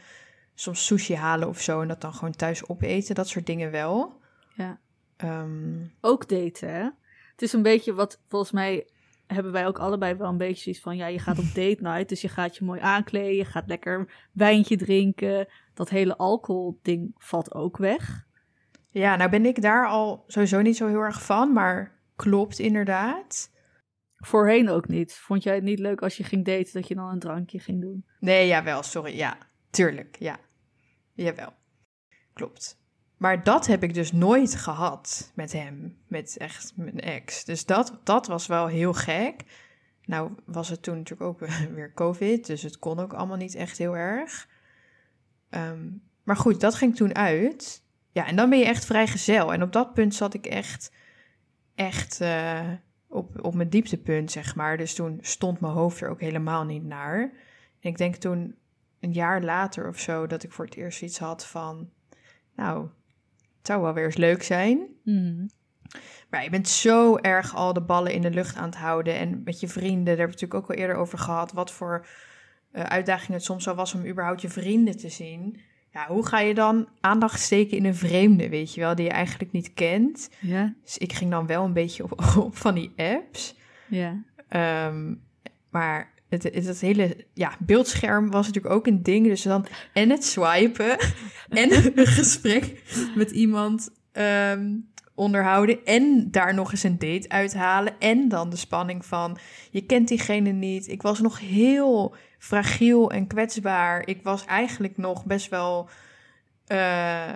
soms 0.54 0.86
sushi 0.86 1.16
halen 1.16 1.48
of 1.48 1.62
zo 1.62 1.82
en 1.82 1.88
dat 1.88 2.02
dan 2.02 2.14
gewoon 2.14 2.36
thuis 2.36 2.68
opeten. 2.68 3.16
Dat 3.16 3.28
soort 3.28 3.46
dingen 3.46 3.72
wel. 3.72 4.22
Ja. 4.56 4.80
Um, 5.18 5.94
ook 6.02 6.30
daten, 6.30 6.74
hè? 6.74 6.84
Het 7.32 7.42
is 7.42 7.54
een 7.54 7.62
beetje 7.62 7.94
wat 7.94 8.22
volgens 8.28 8.52
mij 8.52 8.88
hebben 9.34 9.52
wij 9.52 9.68
ook 9.68 9.80
allebei 9.80 10.16
wel 10.16 10.30
een 10.30 10.38
beetje 10.38 10.64
zoiets 10.64 10.82
van... 10.82 10.98
ja, 10.98 11.08
je 11.08 11.20
gaat 11.20 11.40
op 11.40 11.46
date 11.64 11.78
night, 11.80 12.10
dus 12.10 12.22
je 12.22 12.30
gaat 12.30 12.58
je 12.58 12.66
mooi 12.66 12.80
aankleden... 12.80 13.36
je 13.36 13.46
gaat 13.46 13.68
lekker 13.68 14.28
wijntje 14.34 14.78
drinken. 14.78 15.48
Dat 15.74 15.90
hele 15.90 16.18
alcohol 16.18 16.80
ding 16.82 17.12
valt 17.18 17.54
ook 17.54 17.78
weg. 17.78 18.28
Ja, 18.90 19.16
nou 19.16 19.30
ben 19.30 19.46
ik 19.46 19.62
daar 19.62 19.88
al 19.88 20.24
sowieso 20.28 20.62
niet 20.62 20.78
zo 20.78 20.88
heel 20.88 21.00
erg 21.00 21.26
van, 21.26 21.54
maar 21.54 22.00
klopt 22.16 22.60
inderdaad. 22.60 23.52
Voorheen 24.16 24.70
ook 24.70 24.88
niet. 24.88 25.14
Vond 25.14 25.44
jij 25.44 25.56
het 25.56 25.64
niet 25.64 25.80
leuk 25.80 26.02
als 26.02 26.18
je 26.18 26.24
ging 26.24 26.46
daten 26.46 26.74
dat 26.74 26.88
je 26.88 26.96
dan 26.96 27.10
een 27.10 27.20
drankje 27.20 27.60
ging 27.60 27.82
doen? 27.82 28.06
Nee, 28.20 28.48
jawel, 28.48 28.84
sorry. 28.84 29.18
Ja, 29.18 29.38
tuurlijk, 29.70 30.16
ja. 30.20 30.40
Jawel, 31.14 31.54
klopt. 32.34 32.79
Maar 33.20 33.44
dat 33.44 33.68
heb 33.68 33.84
ik 33.84 33.94
dus 33.94 34.12
nooit 34.12 34.56
gehad 34.56 35.32
met 35.36 35.52
hem, 35.52 35.98
met 36.08 36.38
echt 36.38 36.74
mijn 36.76 37.00
ex. 37.00 37.46
Dus 37.46 37.66
dat, 37.66 38.00
dat 38.04 38.28
was 38.28 38.48
wel 38.48 38.68
heel 38.68 38.94
gek. 38.94 39.44
Nou 40.06 40.32
was 40.46 40.70
het 40.70 40.84
toen 40.84 40.98
natuurlijk 40.98 41.30
ook 41.30 41.50
weer 41.76 41.94
COVID, 41.94 42.46
dus 42.46 42.62
het 42.62 42.80
kon 42.80 43.00
ook 43.00 43.14
allemaal 43.14 43.38
niet 43.38 43.56
echt 43.56 43.78
heel 43.78 43.98
erg. 43.98 44.48
Um, 45.50 46.02
maar 46.24 46.36
goed, 46.36 46.60
dat 46.60 46.76
ging 46.76 46.96
toen 46.96 47.16
uit. 47.16 47.84
Ja, 48.12 48.26
en 48.26 48.36
dan 48.36 48.50
ben 48.50 48.60
je 48.60 48.66
echt 48.66 48.86
vrijgezel. 48.86 49.54
En 49.54 49.64
op 49.64 49.72
dat 49.72 49.94
punt 49.94 50.16
zat 50.16 50.34
ik 50.34 50.46
echt, 50.46 50.92
echt, 51.76 52.22
uh, 52.22 52.70
op, 53.08 53.46
op 53.46 53.54
mijn 53.54 53.70
dieptepunt, 53.70 54.32
zeg 54.32 54.56
maar. 54.56 54.78
Dus 54.78 54.96
toen 54.96 55.18
stond 55.22 55.60
mijn 55.60 55.74
hoofd 55.74 56.02
er 56.02 56.10
ook 56.10 56.22
helemaal 56.22 56.64
niet 56.64 56.84
naar. 56.84 57.22
En 57.80 57.90
ik 57.90 57.98
denk 57.98 58.16
toen 58.16 58.56
een 59.00 59.14
jaar 59.14 59.44
later 59.44 59.88
of 59.88 60.00
zo 60.00 60.28
dat 60.28 60.44
ik 60.44 60.52
voor 60.52 60.66
het 60.66 60.76
eerst 60.76 61.02
iets 61.02 61.20
had 61.20 61.46
van, 61.46 61.90
nou, 62.56 62.88
zou 63.70 63.82
wel 63.82 63.94
weer 63.94 64.06
eens 64.06 64.16
leuk 64.18 64.44
zijn. 64.44 64.80
Mhm. 65.04 65.48
Maar 66.30 66.44
je 66.44 66.50
bent 66.50 66.68
zo 66.70 67.18
erg 67.18 67.56
al 67.56 67.74
de 67.74 67.82
ballen 67.82 68.14
in 68.14 68.22
de 68.22 68.30
lucht 68.30 68.56
aan 68.56 68.66
het 68.70 68.76
houden. 68.78 69.16
En 69.16 69.42
met 69.44 69.60
je 69.60 69.68
vrienden, 69.68 70.06
daar 70.06 70.18
hebben 70.18 70.26
we 70.26 70.32
het 70.32 70.42
natuurlijk 70.42 70.64
ook 70.64 70.70
al 70.70 70.82
eerder 70.82 70.96
over 70.96 71.18
gehad. 71.18 71.52
Wat 71.52 71.72
voor 71.72 72.08
uh, 72.72 72.84
uitdaging 72.84 73.32
het 73.34 73.44
soms 73.44 73.68
al 73.68 73.76
was 73.76 73.94
om 73.94 74.06
überhaupt 74.06 74.42
je 74.42 74.50
vrienden 74.50 74.98
te 74.98 75.10
zien. 75.10 75.60
Ja, 75.94 76.08
hoe 76.08 76.26
ga 76.26 76.40
je 76.40 76.54
dan 76.54 76.88
aandacht 77.00 77.40
steken 77.40 77.78
in 77.78 77.86
een 77.86 77.96
vreemde, 77.96 78.50
weet 78.50 78.74
je 78.74 78.82
wel, 78.82 78.96
die 78.96 79.06
je 79.06 79.12
eigenlijk 79.12 79.52
niet 79.52 79.74
kent? 79.74 80.30
Ja, 80.40 80.74
Dus 80.84 80.98
ik 80.98 81.14
ging 81.14 81.32
dan 81.32 81.48
wel 81.48 81.64
een 81.66 81.74
beetje 81.74 82.04
op, 82.04 82.12
op 82.48 82.58
van 82.58 82.76
die 82.76 82.92
apps. 82.96 83.56
ja. 83.88 84.24
Ehm, 84.48 85.16
maar 85.70 86.14
het, 86.30 86.44
het, 86.44 86.66
het 86.66 86.82
hele 86.82 87.26
ja, 87.34 87.56
beeldscherm 87.60 88.32
was 88.32 88.46
natuurlijk 88.46 88.74
ook 88.76 88.88
een 88.88 89.04
ding. 89.04 89.28
Dus 89.28 89.42
dan 89.42 89.66
en 89.94 90.10
het 90.10 90.26
swipen 90.26 90.98
en 91.50 91.98
een 92.00 92.08
gesprek 92.08 92.84
met 93.16 93.32
iemand 93.32 93.90
ehm, 94.12 94.76
onderhouden. 95.16 95.86
En 95.86 96.28
daar 96.32 96.54
nog 96.54 96.72
eens 96.72 96.84
een 96.84 97.00
date 97.00 97.30
uithalen. 97.30 98.00
En 98.00 98.28
dan 98.30 98.50
de 98.50 98.56
spanning 98.56 99.06
van 99.06 99.38
je 99.72 99.82
kent 99.86 100.08
diegene 100.08 100.52
niet. 100.52 100.88
Ik 100.88 101.02
was 101.02 101.20
nog 101.20 101.40
heel 101.40 102.16
fragiel 102.38 103.12
en 103.12 103.28
kwetsbaar. 103.28 104.08
Ik 104.08 104.24
was 104.24 104.46
eigenlijk 104.46 104.98
nog 104.98 105.26
best 105.26 105.50
wel. 105.50 105.90
eh, 106.68 107.30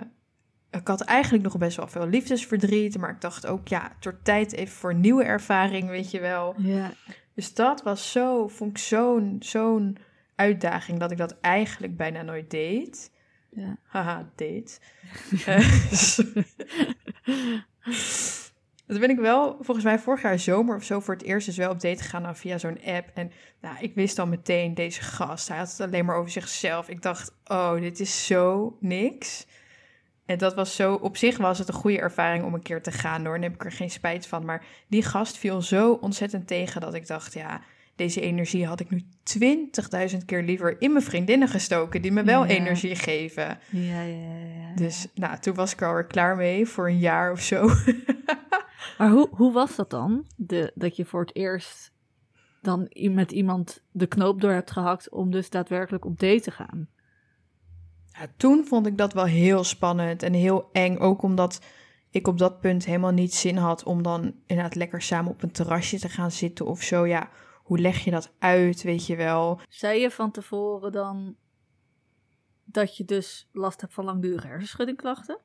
ik 0.70 0.88
had 0.88 1.00
eigenlijk 1.00 1.44
nog 1.44 1.58
best 1.58 1.76
wel 1.76 1.88
veel 1.88 2.06
liefdesverdriet. 2.06 2.98
Maar 2.98 3.10
ik 3.10 3.20
dacht 3.20 3.46
ook, 3.46 3.68
ja, 3.68 3.82
het 3.94 4.04
wordt 4.04 4.24
tijd 4.24 4.52
even 4.52 4.74
voor 4.74 4.90
een 4.90 5.00
nieuwe 5.00 5.24
ervaring, 5.24 5.88
weet 5.88 6.10
je 6.10 6.20
wel. 6.20 6.54
Ja, 6.58 6.92
Dus 7.34 7.54
dat 7.54 7.82
was 7.82 8.12
zo, 8.12 8.48
vond 8.48 8.70
ik 8.70 8.78
zo'n 8.78 9.36
zo'n 9.40 9.96
uitdaging 10.34 10.98
dat 10.98 11.10
ik 11.10 11.18
dat 11.18 11.40
eigenlijk 11.40 11.96
bijna 11.96 12.22
nooit 12.22 12.50
deed. 12.50 13.10
ja. 13.50 13.76
Haha. 13.82 14.32
Eh, 15.46 15.68
dat 18.86 19.00
ben 19.00 19.10
ik 19.10 19.18
wel, 19.18 19.56
volgens 19.60 19.86
mij 19.86 19.98
vorig 19.98 20.22
jaar 20.22 20.38
zomer 20.38 20.76
of 20.76 20.84
zo 20.84 21.00
voor 21.00 21.14
het 21.14 21.22
eerst 21.22 21.46
dus 21.46 21.56
wel 21.56 21.70
op 21.70 21.80
date 21.80 22.02
gegaan 22.02 22.22
dan 22.22 22.36
via 22.36 22.58
zo'n 22.58 22.84
app. 22.84 23.10
En 23.14 23.32
nou, 23.60 23.76
ik 23.80 23.94
wist 23.94 24.18
al 24.18 24.26
meteen, 24.26 24.74
deze 24.74 25.02
gast, 25.02 25.48
hij 25.48 25.58
had 25.58 25.70
het 25.70 25.80
alleen 25.80 26.04
maar 26.04 26.16
over 26.16 26.30
zichzelf. 26.30 26.88
Ik 26.88 27.02
dacht, 27.02 27.34
oh, 27.46 27.74
dit 27.80 28.00
is 28.00 28.26
zo 28.26 28.76
niks. 28.80 29.46
En 30.26 30.38
dat 30.38 30.54
was 30.54 30.76
zo, 30.76 30.94
op 30.94 31.16
zich 31.16 31.36
was 31.36 31.58
het 31.58 31.68
een 31.68 31.74
goede 31.74 31.98
ervaring 32.00 32.44
om 32.44 32.54
een 32.54 32.62
keer 32.62 32.82
te 32.82 32.92
gaan 32.92 33.24
hoor. 33.24 33.34
Daar 33.34 33.42
heb 33.50 33.54
ik 33.54 33.64
er 33.64 33.72
geen 33.72 33.90
spijt 33.90 34.26
van. 34.26 34.44
Maar 34.44 34.64
die 34.88 35.02
gast 35.02 35.36
viel 35.36 35.62
zo 35.62 35.92
ontzettend 35.92 36.46
tegen 36.46 36.80
dat 36.80 36.94
ik 36.94 37.06
dacht, 37.06 37.34
ja, 37.34 37.60
deze 37.96 38.20
energie 38.20 38.66
had 38.66 38.80
ik 38.80 38.90
nu 38.90 39.02
20.000 40.12 40.24
keer 40.26 40.42
liever 40.42 40.80
in 40.80 40.92
mijn 40.92 41.04
vriendinnen 41.04 41.48
gestoken, 41.48 42.02
die 42.02 42.12
me 42.12 42.22
wel 42.22 42.42
Ja. 42.44 42.48
energie 42.50 42.94
geven. 42.96 43.58
Ja, 43.70 44.02
ja, 44.02 44.02
ja, 44.02 44.46
ja. 44.68 44.74
Dus 44.74 45.06
nou, 45.14 45.38
toen 45.38 45.54
was 45.54 45.72
ik 45.72 45.80
er 45.80 45.86
alweer 45.88 46.04
klaar 46.06 46.36
mee 46.36 46.66
voor 46.66 46.88
een 46.88 46.98
jaar 46.98 47.32
of 47.32 47.40
zo. 47.40 47.68
Maar 48.98 49.10
hoe, 49.10 49.28
hoe 49.30 49.52
was 49.52 49.76
dat 49.76 49.90
dan? 49.90 50.26
De, 50.36 50.72
dat 50.74 50.96
je 50.96 51.04
voor 51.04 51.20
het 51.20 51.36
eerst 51.36 51.92
dan 52.62 52.90
met 53.10 53.32
iemand 53.32 53.82
de 53.90 54.06
knoop 54.06 54.40
door 54.40 54.52
hebt 54.52 54.70
gehakt 54.70 55.10
om 55.10 55.30
dus 55.30 55.50
daadwerkelijk 55.50 56.04
op 56.04 56.18
date 56.20 56.40
te 56.40 56.50
gaan? 56.50 56.88
Ja, 58.18 58.26
toen 58.36 58.64
vond 58.64 58.86
ik 58.86 58.98
dat 58.98 59.12
wel 59.12 59.24
heel 59.24 59.64
spannend 59.64 60.22
en 60.22 60.32
heel 60.32 60.68
eng. 60.72 60.98
Ook 60.98 61.22
omdat 61.22 61.60
ik 62.10 62.26
op 62.26 62.38
dat 62.38 62.60
punt 62.60 62.84
helemaal 62.84 63.12
niet 63.12 63.34
zin 63.34 63.56
had 63.56 63.82
om 63.82 64.02
dan 64.02 64.34
inderdaad 64.46 64.74
lekker 64.74 65.02
samen 65.02 65.30
op 65.30 65.42
een 65.42 65.52
terrasje 65.52 65.98
te 65.98 66.08
gaan 66.08 66.30
zitten 66.30 66.66
of 66.66 66.82
zo. 66.82 67.06
Ja, 67.06 67.28
hoe 67.62 67.78
leg 67.78 68.04
je 68.04 68.10
dat 68.10 68.32
uit, 68.38 68.82
weet 68.82 69.06
je 69.06 69.16
wel? 69.16 69.60
Zei 69.68 70.00
je 70.00 70.10
van 70.10 70.30
tevoren 70.30 70.92
dan 70.92 71.36
dat 72.64 72.96
je 72.96 73.04
dus 73.04 73.48
last 73.52 73.80
hebt 73.80 73.94
van 73.94 74.04
langdurige 74.04 74.46
hersenschuddingklachten? 74.46 75.38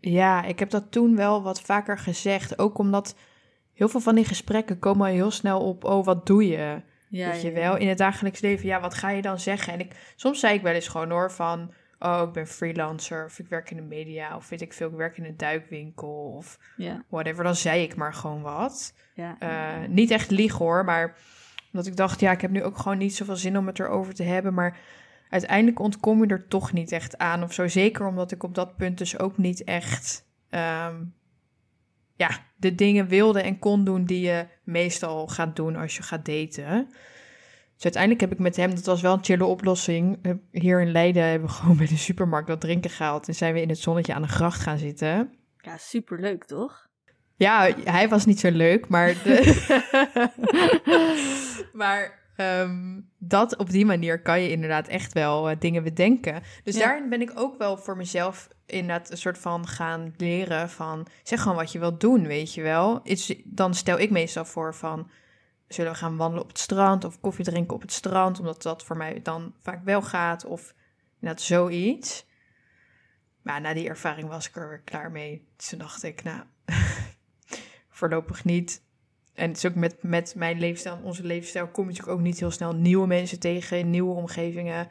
Ja, 0.00 0.42
ik 0.42 0.58
heb 0.58 0.70
dat 0.70 0.90
toen 0.90 1.16
wel 1.16 1.42
wat 1.42 1.60
vaker 1.60 1.98
gezegd. 1.98 2.58
Ook 2.58 2.78
omdat 2.78 3.16
heel 3.72 3.88
veel 3.88 4.00
van 4.00 4.14
die 4.14 4.24
gesprekken 4.24 4.78
komen 4.78 5.06
al 5.06 5.12
heel 5.12 5.30
snel 5.30 5.60
op, 5.60 5.84
oh, 5.84 6.04
wat 6.04 6.26
doe 6.26 6.46
je? 6.46 6.82
Ja, 7.16 7.30
Weet 7.30 7.42
je 7.42 7.52
wel, 7.52 7.76
in 7.76 7.88
het 7.88 7.98
dagelijks 7.98 8.40
leven, 8.40 8.66
ja, 8.66 8.80
wat 8.80 8.94
ga 8.94 9.10
je 9.10 9.22
dan 9.22 9.38
zeggen? 9.38 9.72
En 9.72 9.80
ik, 9.80 10.12
soms 10.16 10.40
zei 10.40 10.54
ik 10.54 10.62
wel 10.62 10.72
eens 10.72 10.88
gewoon 10.88 11.10
hoor 11.10 11.32
van, 11.32 11.72
oh, 11.98 12.22
ik 12.26 12.32
ben 12.32 12.46
freelancer, 12.46 13.24
of 13.24 13.38
ik 13.38 13.48
werk 13.48 13.70
in 13.70 13.76
de 13.76 13.82
media, 13.82 14.36
of 14.36 14.48
weet 14.48 14.60
ik 14.60 14.72
veel, 14.72 14.88
ik 14.88 14.96
werk 14.96 15.16
in 15.18 15.24
een 15.24 15.36
duikwinkel, 15.36 16.32
of 16.36 16.58
whatever. 17.08 17.44
Dan 17.44 17.56
zei 17.56 17.82
ik 17.82 17.96
maar 17.96 18.14
gewoon 18.14 18.42
wat. 18.42 18.94
Eh, 19.38 19.88
niet 19.88 20.10
echt 20.10 20.30
liegen 20.30 20.58
hoor, 20.58 20.84
maar 20.84 21.16
omdat 21.72 21.86
ik 21.86 21.96
dacht, 21.96 22.20
ja, 22.20 22.32
ik 22.32 22.40
heb 22.40 22.50
nu 22.50 22.62
ook 22.62 22.78
gewoon 22.78 22.98
niet 22.98 23.14
zoveel 23.16 23.36
zin 23.36 23.58
om 23.58 23.66
het 23.66 23.78
erover 23.78 24.14
te 24.14 24.22
hebben, 24.22 24.54
maar 24.54 24.78
uiteindelijk 25.28 25.78
ontkom 25.78 26.24
je 26.24 26.30
er 26.30 26.48
toch 26.48 26.72
niet 26.72 26.92
echt 26.92 27.18
aan 27.18 27.42
of 27.42 27.52
zo. 27.52 27.68
Zeker 27.68 28.06
omdat 28.06 28.32
ik 28.32 28.42
op 28.42 28.54
dat 28.54 28.76
punt 28.76 28.98
dus 28.98 29.18
ook 29.18 29.38
niet 29.38 29.64
echt, 29.64 30.26
ehm, 30.50 31.02
ja, 32.16 32.30
de 32.56 32.74
dingen 32.74 33.08
wilde 33.08 33.40
en 33.40 33.58
kon 33.58 33.84
doen 33.84 34.04
die 34.04 34.20
je 34.20 34.46
meestal 34.64 35.26
gaat 35.26 35.56
doen 35.56 35.76
als 35.76 35.96
je 35.96 36.02
gaat 36.02 36.24
daten. 36.26 36.86
Dus 37.74 37.82
uiteindelijk 37.84 38.20
heb 38.22 38.32
ik 38.32 38.38
met 38.38 38.56
hem, 38.56 38.74
dat 38.74 38.84
was 38.84 39.00
wel 39.00 39.12
een 39.12 39.24
chille 39.24 39.44
oplossing. 39.44 40.18
eh, 40.22 40.32
Hier 40.50 40.80
in 40.80 40.92
Leiden 40.92 41.22
hebben 41.24 41.48
we 41.48 41.54
gewoon 41.60 41.76
bij 41.76 41.86
de 41.86 41.96
supermarkt 41.96 42.48
wat 42.48 42.60
drinken 42.60 42.90
gehaald. 42.90 43.28
En 43.28 43.34
zijn 43.34 43.54
we 43.54 43.60
in 43.60 43.68
het 43.68 43.78
zonnetje 43.78 44.14
aan 44.14 44.22
de 44.22 44.28
gracht 44.28 44.60
gaan 44.60 44.78
zitten. 44.78 45.34
ja 45.60 45.76
superleuk 45.76 46.44
toch? 46.44 46.86
Ja, 47.36 47.70
hij 47.84 48.08
was 48.08 48.24
niet 48.26 48.40
zo 48.40 48.50
leuk, 48.50 48.88
maar, 48.88 49.14
de, 49.24 49.40
maar 51.72 52.18
ehm, 52.36 53.00
dat 53.18 53.56
op 53.56 53.70
die 53.70 53.86
manier 53.86 54.22
kan 54.22 54.40
je 54.42 54.50
inderdaad 54.50 54.88
echt 54.88 55.12
wel 55.12 55.50
eh, 55.50 55.56
dingen 55.58 55.82
bedenken. 55.82 56.42
Dus 56.64 56.74
Ja. 56.76 56.84
daarin 56.86 57.08
ben 57.08 57.20
ik 57.20 57.32
ook 57.34 57.58
wel 57.58 57.76
voor 57.76 57.96
mezelf 57.96 58.48
inderdaad 58.66 59.10
een 59.10 59.16
soort 59.16 59.38
van 59.38 59.66
gaan 59.66 60.14
leren 60.16 60.70
van 60.70 61.06
zeg 61.22 61.42
gewoon 61.42 61.56
wat 61.56 61.72
je 61.72 61.78
wilt 61.78 62.00
doen, 62.00 62.26
weet 62.26 62.54
je 62.54 62.62
wel. 62.62 63.02
Dan 63.44 63.74
stel 63.74 63.98
ik 63.98 64.10
meestal 64.10 64.44
voor 64.44 64.74
van 64.74 65.10
zullen 65.68 65.92
we 65.92 65.98
gaan 65.98 66.16
wandelen 66.16 66.42
op 66.42 66.48
het 66.48 66.58
strand 66.58 67.04
of 67.04 67.20
koffie 67.20 67.44
drinken 67.44 67.74
op 67.74 67.80
het 67.80 67.92
strand, 67.92 68.38
omdat 68.38 68.62
dat 68.62 68.84
voor 68.84 68.96
mij 68.96 69.20
dan 69.22 69.54
vaak 69.60 69.84
wel 69.84 70.02
gaat 70.02 70.44
of 70.44 70.74
inderdaad 71.20 71.44
zoiets. 71.44 72.26
Maar 73.42 73.60
na 73.60 73.74
die 73.74 73.88
ervaring 73.88 74.28
was 74.28 74.48
ik 74.48 74.56
er 74.56 74.68
weer 74.68 74.80
klaar 74.80 75.10
mee. 75.10 75.46
Dus 75.56 75.68
toen 75.68 75.78
dacht 75.78 76.02
ik, 76.02 76.22
nou, 76.22 76.42
voorlopig 77.88 78.44
niet. 78.44 78.82
En 79.34 79.48
het 79.48 79.56
is 79.56 79.66
ook 79.66 79.74
met, 79.74 80.02
met 80.02 80.34
mijn 80.36 80.58
leefstijl, 80.58 81.00
onze 81.02 81.24
leefstijl, 81.24 81.66
kom 81.66 81.84
je 81.84 81.90
natuurlijk 81.90 82.18
ook 82.18 82.24
niet 82.24 82.38
heel 82.38 82.50
snel 82.50 82.74
nieuwe 82.74 83.06
mensen 83.06 83.38
tegen 83.38 83.78
in 83.78 83.90
nieuwe 83.90 84.14
omgevingen. 84.14 84.88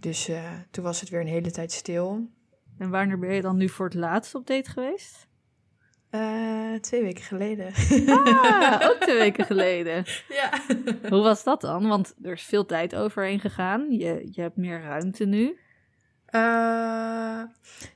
Dus 0.00 0.28
eh, 0.28 0.52
toen 0.70 0.84
was 0.84 1.00
het 1.00 1.08
weer 1.08 1.20
een 1.20 1.26
hele 1.26 1.50
tijd 1.50 1.72
stil. 1.72 2.30
En 2.78 2.90
wanneer 2.90 3.18
ben 3.18 3.34
je 3.34 3.40
dan 3.40 3.56
nu 3.56 3.68
voor 3.68 3.84
het 3.84 3.94
laatst 3.94 4.34
op 4.34 4.46
date 4.46 4.70
geweest? 4.70 5.26
Eh, 6.10 6.74
twee 6.80 7.02
weken 7.02 7.24
geleden. 7.24 7.72
Ah, 8.06 8.80
ook 8.90 8.96
twee 9.00 9.18
weken 9.18 9.44
geleden. 9.44 10.04
ja. 10.28 10.50
Hoe 11.08 11.22
was 11.22 11.44
dat 11.44 11.60
dan? 11.60 11.88
Want 11.88 12.14
er 12.22 12.32
is 12.32 12.42
veel 12.42 12.66
tijd 12.66 12.94
overheen 12.94 13.40
gegaan. 13.40 13.90
Je, 13.90 14.28
je 14.30 14.40
hebt 14.40 14.56
meer 14.56 14.82
ruimte 14.82 15.24
nu. 15.24 15.58
Eh, 16.26 17.42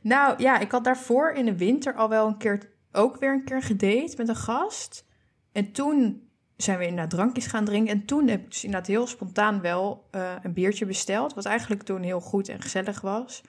nou 0.01 0.43
ja, 0.43 0.59
ik 0.59 0.71
had 0.71 0.85
daarvoor 0.85 1.31
in 1.31 1.45
de 1.45 1.57
winter 1.57 1.95
al 1.95 2.09
wel 2.09 2.27
een 2.27 2.39
keer, 2.39 2.71
ook 2.93 3.17
weer 3.17 3.33
een 3.33 3.45
keer 3.45 3.63
gedate 3.63 4.15
met 4.17 4.29
een 4.29 4.37
gast. 4.37 5.07
En 5.53 5.73
toen 5.73 6.29
zijn 6.57 6.79
we 6.79 6.85
inderdaad 6.87 7.11
drankjes 7.11 7.47
gaan 7.47 7.65
drinken. 7.65 7.93
En 7.95 8.05
toen 8.05 8.29
heb 8.29 8.41
ik 8.41 8.51
dus 8.51 8.65
inderdaad 8.65 8.89
heel 8.89 9.07
spontaan 9.07 9.61
wel 9.61 10.09
eh, 10.11 10.33
een 10.43 10.53
biertje 10.53 10.87
besteld. 10.87 11.35
Wat 11.35 11.45
eigenlijk 11.45 11.83
toen 11.83 12.03
heel 12.03 12.21
goed 12.21 12.49
en 12.49 12.63
gezellig 12.63 13.01
was. 13.01 13.43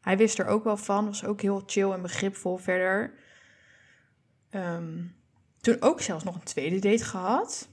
Hij 0.00 0.16
wist 0.16 0.38
er 0.38 0.46
ook 0.46 0.64
wel 0.64 0.76
van. 0.76 1.06
Was 1.06 1.24
ook 1.24 1.40
heel 1.40 1.62
chill 1.66 1.90
en 1.90 2.02
begripvol 2.02 2.56
verder. 2.56 3.12
Ehm, 4.50 5.02
toen 5.60 5.76
ook 5.80 6.00
zelfs 6.00 6.24
nog 6.24 6.34
een 6.34 6.42
tweede 6.42 6.78
date 6.78 7.04
gehad. 7.04 7.68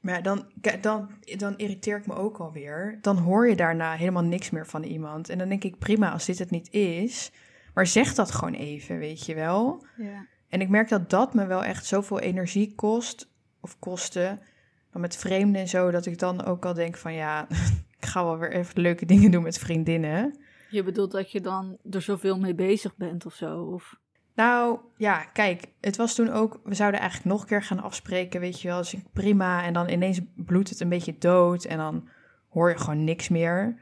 Maar 0.00 0.14
ja, 0.14 0.20
dan, 0.20 0.46
dan, 0.80 1.10
dan 1.36 1.56
irriteer 1.56 1.96
ik 1.96 2.06
me 2.06 2.14
ook 2.14 2.38
alweer. 2.38 2.98
Dan 3.00 3.16
hoor 3.16 3.48
je 3.48 3.56
daarna 3.56 3.94
helemaal 3.94 4.22
niks 4.22 4.50
meer 4.50 4.66
van 4.66 4.82
iemand. 4.82 5.28
En 5.28 5.38
dan 5.38 5.48
denk 5.48 5.64
ik, 5.64 5.78
prima 5.78 6.12
als 6.12 6.24
dit 6.24 6.38
het 6.38 6.50
niet 6.50 6.70
is. 6.70 7.32
Maar 7.74 7.86
zeg 7.86 8.14
dat 8.14 8.30
gewoon 8.30 8.54
even, 8.54 8.98
weet 8.98 9.26
je 9.26 9.34
wel. 9.34 9.84
Ja. 9.96 10.26
En 10.48 10.60
ik 10.60 10.68
merk 10.68 10.88
dat 10.88 11.10
dat 11.10 11.34
me 11.34 11.46
wel 11.46 11.64
echt 11.64 11.86
zoveel 11.86 12.20
energie 12.20 12.74
kost. 12.74 13.28
Of 13.60 13.78
kostte. 13.78 14.38
Dan 14.92 15.00
met 15.00 15.16
vreemden 15.16 15.60
en 15.60 15.68
zo. 15.68 15.90
Dat 15.90 16.06
ik 16.06 16.18
dan 16.18 16.44
ook 16.44 16.64
al 16.64 16.74
denk 16.74 16.96
van 16.96 17.14
ja, 17.14 17.46
ik 17.98 18.06
ga 18.06 18.24
wel 18.24 18.38
weer 18.38 18.52
even 18.52 18.82
leuke 18.82 19.06
dingen 19.06 19.30
doen 19.30 19.42
met 19.42 19.58
vriendinnen. 19.58 20.40
Je 20.70 20.82
bedoelt 20.82 21.10
dat 21.10 21.32
je 21.32 21.40
dan 21.40 21.78
er 21.90 22.02
zoveel 22.02 22.38
mee 22.38 22.54
bezig 22.54 22.96
bent 22.96 23.26
of 23.26 23.34
zo? 23.34 23.62
Of... 23.62 23.98
Nou 24.34 24.78
ja, 24.96 25.24
kijk, 25.24 25.64
het 25.80 25.96
was 25.96 26.14
toen 26.14 26.30
ook. 26.30 26.60
We 26.64 26.74
zouden 26.74 27.00
eigenlijk 27.00 27.30
nog 27.30 27.40
een 27.40 27.48
keer 27.48 27.62
gaan 27.62 27.80
afspreken, 27.80 28.40
weet 28.40 28.60
je 28.60 28.68
wel. 28.68 28.78
Dus 28.78 28.94
ik, 28.94 29.04
prima. 29.12 29.64
En 29.64 29.72
dan 29.72 29.88
ineens 29.88 30.20
bloedt 30.36 30.68
het 30.68 30.80
een 30.80 30.88
beetje 30.88 31.18
dood. 31.18 31.64
En 31.64 31.78
dan 31.78 32.08
hoor 32.48 32.68
je 32.68 32.78
gewoon 32.78 33.04
niks 33.04 33.28
meer. 33.28 33.78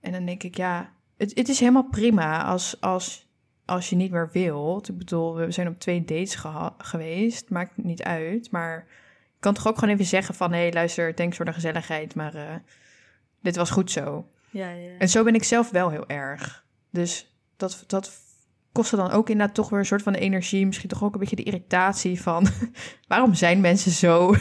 En 0.00 0.12
dan 0.12 0.24
denk 0.24 0.42
ik, 0.42 0.56
ja, 0.56 0.92
het, 1.16 1.34
het 1.34 1.48
is 1.48 1.60
helemaal 1.60 1.88
prima 1.88 2.44
als, 2.44 2.80
als 2.80 3.26
als 3.66 3.90
je 3.90 3.96
niet 3.96 4.10
meer 4.10 4.30
wilt. 4.32 4.88
Ik 4.88 4.98
bedoel, 4.98 5.34
we 5.34 5.50
zijn 5.50 5.68
op 5.68 5.78
twee 5.78 6.04
dates 6.04 6.38
geweest. 6.78 7.50
Maakt 7.50 7.76
niet 7.76 8.02
uit. 8.02 8.50
Maar 8.50 8.86
je 9.32 9.40
kan 9.40 9.54
toch 9.54 9.66
ook 9.66 9.78
gewoon 9.78 9.94
even 9.94 10.06
zeggen 10.06 10.34
van... 10.34 10.52
hé, 10.52 10.58
hey, 10.58 10.72
luister, 10.72 11.14
thanks 11.14 11.36
voor 11.36 11.44
de 11.44 11.52
gezelligheid, 11.52 12.14
maar 12.14 12.34
eh, 12.34 12.54
dit 13.42 13.56
was 13.56 13.70
goed 13.70 13.90
zo. 13.90 14.26
Ja, 14.56 14.70
ja. 14.70 14.98
En 14.98 15.08
zo 15.08 15.24
ben 15.24 15.34
ik 15.34 15.44
zelf 15.44 15.70
wel 15.70 15.90
heel 15.90 16.08
erg. 16.08 16.64
Dus 16.90 17.36
dat, 17.56 17.84
dat 17.86 18.20
kostte 18.72 18.96
dan 18.96 19.10
ook 19.10 19.28
inderdaad 19.28 19.54
toch 19.54 19.68
weer 19.68 19.78
een 19.78 19.86
soort 19.86 20.02
van 20.02 20.14
energie. 20.14 20.66
Misschien 20.66 20.88
toch 20.88 21.04
ook 21.04 21.14
een 21.14 21.20
beetje 21.20 21.36
de 21.36 21.42
irritatie 21.42 22.22
van... 22.22 22.46
waarom 23.08 23.34
zijn 23.34 23.60
mensen 23.60 23.90
zo? 23.90 24.34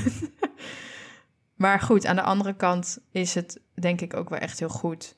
maar 1.63 1.80
goed, 1.80 2.06
aan 2.06 2.15
de 2.15 2.21
andere 2.21 2.56
kant 2.56 2.99
is 3.12 3.34
het 3.34 3.62
denk 3.73 4.01
ik 4.01 4.13
ook 4.13 4.30
wel 4.30 4.39
echt 4.39 4.60
heel 4.60 4.69
goed... 4.69 5.17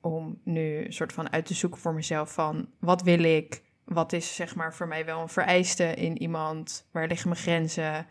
om 0.00 0.40
nu 0.44 0.84
een 0.84 0.92
soort 0.92 1.12
van 1.12 1.32
uit 1.32 1.46
te 1.46 1.54
zoeken 1.54 1.80
voor 1.80 1.94
mezelf 1.94 2.32
van... 2.32 2.68
wat 2.78 3.02
wil 3.02 3.22
ik? 3.22 3.62
Wat 3.84 4.12
is 4.12 4.34
zeg 4.34 4.54
maar 4.54 4.74
voor 4.74 4.88
mij 4.88 5.04
wel 5.04 5.20
een 5.20 5.28
vereiste 5.28 5.94
in 5.94 6.22
iemand? 6.22 6.88
Waar 6.90 7.06
liggen 7.08 7.28
mijn 7.28 7.40
grenzen? 7.40 8.06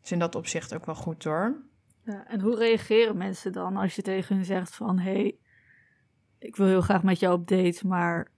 Dus 0.00 0.12
in 0.12 0.18
dat 0.18 0.34
opzicht 0.34 0.74
ook 0.74 0.86
wel 0.86 0.94
goed 0.94 1.24
hoor. 1.24 1.56
Ja, 2.06 2.26
en 2.26 2.40
hoe 2.40 2.56
reageren 2.56 3.16
mensen 3.16 3.52
dan 3.52 3.76
als 3.76 3.94
je 3.94 4.02
tegen 4.02 4.36
hun 4.36 4.44
zegt 4.44 4.74
van... 4.74 4.98
hé, 4.98 5.12
hey, 5.12 5.38
ik 6.38 6.56
wil 6.56 6.66
heel 6.66 6.80
graag 6.80 7.02
met 7.02 7.20
jou 7.20 7.34
op 7.34 7.48
date, 7.48 7.86
maar 7.86 8.30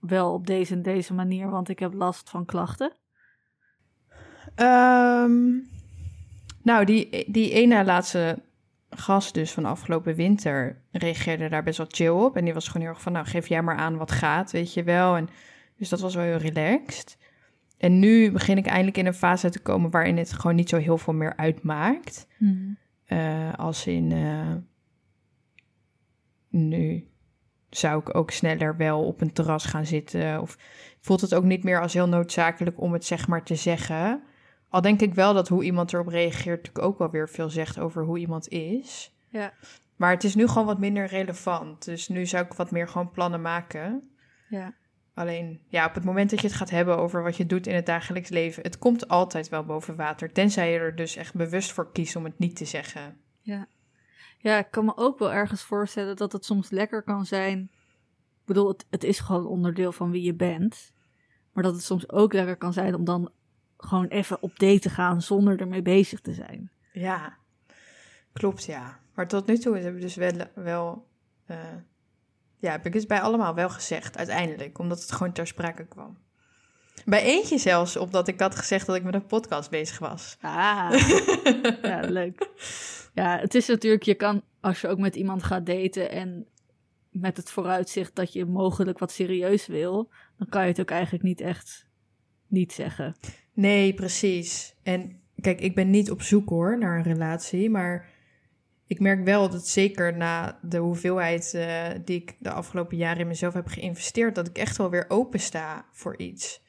wel 0.00 0.32
op 0.32 0.46
deze 0.46 0.74
en 0.74 0.82
deze 0.82 1.14
manier, 1.14 1.50
want 1.50 1.68
ik 1.68 1.78
heb 1.78 1.94
last 1.94 2.30
van 2.30 2.44
klachten? 2.44 2.92
Ehm, 4.54 5.58
nou, 6.62 6.84
die, 6.84 7.32
die 7.32 7.50
ene 7.50 7.84
laatste 7.84 8.42
gast 8.90 9.34
dus 9.34 9.52
van 9.52 9.64
afgelopen 9.64 10.14
winter 10.14 10.82
reageerde 10.90 11.48
daar 11.48 11.62
best 11.62 11.78
wel 11.78 11.86
chill 11.90 12.08
op. 12.08 12.36
En 12.36 12.44
die 12.44 12.54
was 12.54 12.66
gewoon 12.66 12.82
heel 12.82 12.90
erg 12.90 13.02
van, 13.02 13.12
nou, 13.12 13.26
geef 13.26 13.48
jij 13.48 13.62
maar 13.62 13.76
aan 13.76 13.96
wat 13.96 14.10
gaat, 14.10 14.50
weet 14.50 14.74
je 14.74 14.82
wel. 14.82 15.16
En, 15.16 15.28
dus 15.76 15.88
dat 15.88 16.00
was 16.00 16.14
wel 16.14 16.24
heel 16.24 16.36
relaxed. 16.36 17.18
En 17.78 17.98
nu 17.98 18.30
begin 18.32 18.56
ik 18.56 18.66
eindelijk 18.66 18.96
in 18.96 19.06
een 19.06 19.14
fase 19.14 19.50
te 19.50 19.60
komen 19.60 19.90
waarin 19.90 20.16
het 20.16 20.32
gewoon 20.32 20.56
niet 20.56 20.68
zo 20.68 20.76
heel 20.76 20.98
veel 20.98 21.12
meer 21.12 21.36
uitmaakt. 21.36 22.26
Uh, 23.08 23.52
als 23.54 23.86
in 23.86 24.10
uh, 24.10 24.54
nu 26.48 27.06
zou 27.70 28.00
ik 28.00 28.14
ook 28.14 28.30
sneller 28.30 28.76
wel 28.76 29.06
op 29.06 29.20
een 29.20 29.32
terras 29.32 29.64
gaan 29.64 29.86
zitten. 29.86 30.40
Of 30.40 30.58
voelt 31.00 31.20
het 31.20 31.34
ook 31.34 31.44
niet 31.44 31.64
meer 31.64 31.80
als 31.80 31.92
heel 31.92 32.08
noodzakelijk 32.08 32.80
om 32.80 32.92
het 32.92 33.04
zeg 33.04 33.28
maar 33.28 33.42
te 33.42 33.54
zeggen. 33.54 34.22
Al 34.68 34.80
denk 34.80 35.00
ik 35.00 35.14
wel 35.14 35.34
dat 35.34 35.48
hoe 35.48 35.64
iemand 35.64 35.92
erop 35.92 36.06
reageert 36.06 36.56
natuurlijk 36.56 36.84
ook 36.84 36.98
wel 36.98 37.10
weer 37.10 37.28
veel 37.28 37.50
zegt 37.50 37.78
over 37.78 38.04
hoe 38.04 38.18
iemand 38.18 38.48
is. 38.48 39.14
Ja. 39.28 39.52
Maar 39.96 40.10
het 40.10 40.24
is 40.24 40.34
nu 40.34 40.46
gewoon 40.46 40.66
wat 40.66 40.78
minder 40.78 41.06
relevant. 41.06 41.84
Dus 41.84 42.08
nu 42.08 42.26
zou 42.26 42.44
ik 42.44 42.52
wat 42.52 42.70
meer 42.70 42.88
gewoon 42.88 43.10
plannen 43.10 43.40
maken. 43.40 44.10
Ja. 44.48 44.74
Alleen, 45.14 45.60
ja, 45.68 45.86
op 45.86 45.94
het 45.94 46.04
moment 46.04 46.30
dat 46.30 46.40
je 46.40 46.46
het 46.46 46.56
gaat 46.56 46.70
hebben 46.70 46.98
over 46.98 47.22
wat 47.22 47.36
je 47.36 47.46
doet 47.46 47.66
in 47.66 47.74
het 47.74 47.86
dagelijks 47.86 48.28
leven, 48.28 48.62
het 48.62 48.78
komt 48.78 49.08
altijd 49.08 49.48
wel 49.48 49.64
boven 49.64 49.96
water. 49.96 50.32
Tenzij 50.32 50.72
je 50.72 50.78
er 50.78 50.96
dus 50.96 51.16
echt 51.16 51.34
bewust 51.34 51.72
voor 51.72 51.92
kiest 51.92 52.16
om 52.16 52.24
het 52.24 52.38
niet 52.38 52.56
te 52.56 52.64
zeggen. 52.64 53.16
Ja. 53.40 53.66
Ja, 54.38 54.58
ik 54.58 54.70
kan 54.70 54.84
me 54.84 54.96
ook 54.96 55.18
wel 55.18 55.32
ergens 55.32 55.62
voorstellen 55.62 56.16
dat 56.16 56.32
het 56.32 56.44
soms 56.44 56.70
lekker 56.70 57.02
kan 57.02 57.26
zijn. 57.26 57.70
Ik 58.40 58.44
bedoel, 58.44 58.68
het, 58.68 58.86
het 58.90 59.04
is 59.04 59.20
gewoon 59.20 59.46
onderdeel 59.46 59.92
van 59.92 60.10
wie 60.10 60.22
je 60.22 60.34
bent. 60.34 60.92
Maar 61.52 61.62
dat 61.62 61.74
het 61.74 61.82
soms 61.82 62.10
ook 62.10 62.32
lekker 62.32 62.56
kan 62.56 62.72
zijn 62.72 62.94
om 62.94 63.04
dan 63.04 63.30
gewoon 63.76 64.06
even 64.06 64.42
op 64.42 64.58
date 64.58 64.78
te 64.78 64.90
gaan 64.90 65.22
zonder 65.22 65.60
ermee 65.60 65.82
bezig 65.82 66.20
te 66.20 66.32
zijn. 66.32 66.70
Ja, 66.92 67.36
klopt 68.32 68.64
ja. 68.64 69.00
Maar 69.14 69.28
tot 69.28 69.46
nu 69.46 69.58
toe 69.58 69.74
hebben 69.74 69.94
we 69.94 70.00
dus 70.00 70.14
wel, 70.14 70.32
wel 70.54 71.06
uh, 71.50 71.56
ja, 72.62 72.70
heb 72.70 72.86
ik 72.86 72.94
het 72.94 73.06
bij 73.06 73.20
allemaal 73.20 73.54
wel 73.54 73.70
gezegd, 73.70 74.16
uiteindelijk. 74.16 74.78
Omdat 74.78 75.00
het 75.00 75.12
gewoon 75.12 75.32
ter 75.32 75.46
sprake 75.46 75.86
kwam. 75.86 76.18
Bij 77.04 77.22
eentje 77.22 77.58
zelfs, 77.58 77.96
omdat 77.96 78.28
ik 78.28 78.40
had 78.40 78.56
gezegd 78.56 78.86
dat 78.86 78.96
ik 78.96 79.02
met 79.02 79.14
een 79.14 79.26
podcast 79.26 79.70
bezig 79.70 79.98
was. 79.98 80.36
Ah, 80.40 80.90
ja, 81.82 82.00
leuk. 82.00 82.48
Ja, 83.14 83.38
het 83.38 83.54
is 83.54 83.66
natuurlijk, 83.66 84.02
je 84.02 84.14
kan, 84.14 84.42
als 84.60 84.80
je 84.80 84.88
ook 84.88 84.98
met 84.98 85.16
iemand 85.16 85.42
gaat 85.42 85.66
daten 85.66 86.10
en 86.10 86.46
met 87.10 87.36
het 87.36 87.50
vooruitzicht 87.50 88.14
dat 88.14 88.32
je 88.32 88.44
mogelijk 88.44 88.98
wat 88.98 89.12
serieus 89.12 89.66
wil, 89.66 90.10
dan 90.38 90.48
kan 90.48 90.62
je 90.62 90.68
het 90.68 90.80
ook 90.80 90.90
eigenlijk 90.90 91.24
niet 91.24 91.40
echt 91.40 91.86
niet 92.46 92.72
zeggen. 92.72 93.16
Nee, 93.52 93.94
precies. 93.94 94.74
En 94.82 95.20
kijk, 95.40 95.60
ik 95.60 95.74
ben 95.74 95.90
niet 95.90 96.10
op 96.10 96.22
zoek 96.22 96.48
hoor 96.48 96.78
naar 96.78 96.96
een 96.96 97.12
relatie, 97.12 97.70
maar 97.70 98.08
ik 98.92 99.00
merk 99.00 99.24
wel 99.24 99.48
dat 99.48 99.68
zeker 99.68 100.16
na 100.16 100.58
de 100.62 100.78
hoeveelheid 100.78 101.52
uh, 101.54 101.88
die 102.04 102.20
ik 102.20 102.36
de 102.38 102.50
afgelopen 102.50 102.96
jaren 102.96 103.20
in 103.20 103.26
mezelf 103.26 103.54
heb 103.54 103.66
geïnvesteerd, 103.66 104.34
dat 104.34 104.48
ik 104.48 104.58
echt 104.58 104.76
wel 104.76 104.90
weer 104.90 105.04
open 105.08 105.40
sta 105.40 105.86
voor 105.92 106.18
iets. 106.18 106.62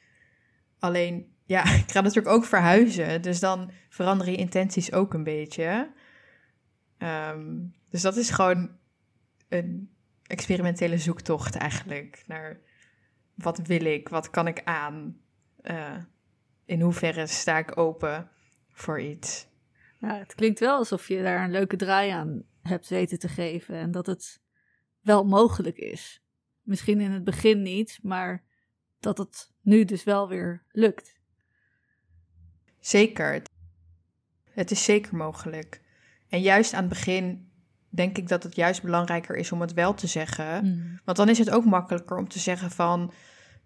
Alleen, 0.78 1.34
ja, 1.44 1.64
ik 1.84 1.90
ga 1.90 2.00
natuurlijk 2.00 2.34
ook 2.34 2.44
verhuizen, 2.44 3.22
dus 3.22 3.40
dan 3.40 3.70
veranderen 3.88 4.32
je 4.32 4.38
intenties 4.38 4.92
ook 4.92 5.14
een 5.14 5.24
beetje. 5.24 5.92
Um, 6.98 7.74
dus 7.90 8.02
dat 8.02 8.16
is 8.16 8.30
gewoon 8.30 8.70
een 9.48 9.90
experimentele 10.26 10.98
zoektocht 10.98 11.56
eigenlijk 11.56 12.24
naar 12.26 12.60
wat 13.34 13.58
wil 13.58 13.84
ik, 13.84 14.08
wat 14.08 14.30
kan 14.30 14.46
ik 14.46 14.62
aan, 14.64 15.16
uh, 15.62 15.96
in 16.64 16.80
hoeverre 16.80 17.26
sta 17.26 17.58
ik 17.58 17.78
open 17.78 18.30
voor 18.72 19.00
iets. 19.00 19.52
Ja, 20.04 20.18
het 20.18 20.34
klinkt 20.34 20.60
wel 20.60 20.76
alsof 20.76 21.08
je 21.08 21.22
daar 21.22 21.44
een 21.44 21.50
leuke 21.50 21.76
draai 21.76 22.10
aan 22.10 22.42
hebt 22.62 22.88
weten 22.88 23.18
te 23.18 23.28
geven 23.28 23.74
en 23.74 23.90
dat 23.90 24.06
het 24.06 24.40
wel 25.00 25.24
mogelijk 25.24 25.76
is. 25.76 26.22
Misschien 26.62 27.00
in 27.00 27.10
het 27.10 27.24
begin 27.24 27.62
niet, 27.62 27.98
maar 28.02 28.44
dat 29.00 29.18
het 29.18 29.50
nu 29.60 29.84
dus 29.84 30.04
wel 30.04 30.28
weer 30.28 30.64
lukt. 30.70 31.20
Zeker. 32.80 33.42
Het 34.50 34.70
is 34.70 34.84
zeker 34.84 35.16
mogelijk. 35.16 35.80
En 36.28 36.40
juist 36.40 36.74
aan 36.74 36.80
het 36.84 36.88
begin 36.88 37.52
denk 37.88 38.18
ik 38.18 38.28
dat 38.28 38.42
het 38.42 38.56
juist 38.56 38.82
belangrijker 38.82 39.36
is 39.36 39.52
om 39.52 39.60
het 39.60 39.72
wel 39.72 39.94
te 39.94 40.06
zeggen. 40.06 40.64
Mm. 40.64 41.00
Want 41.04 41.16
dan 41.16 41.28
is 41.28 41.38
het 41.38 41.50
ook 41.50 41.64
makkelijker 41.64 42.16
om 42.16 42.28
te 42.28 42.38
zeggen 42.38 42.70
van... 42.70 43.12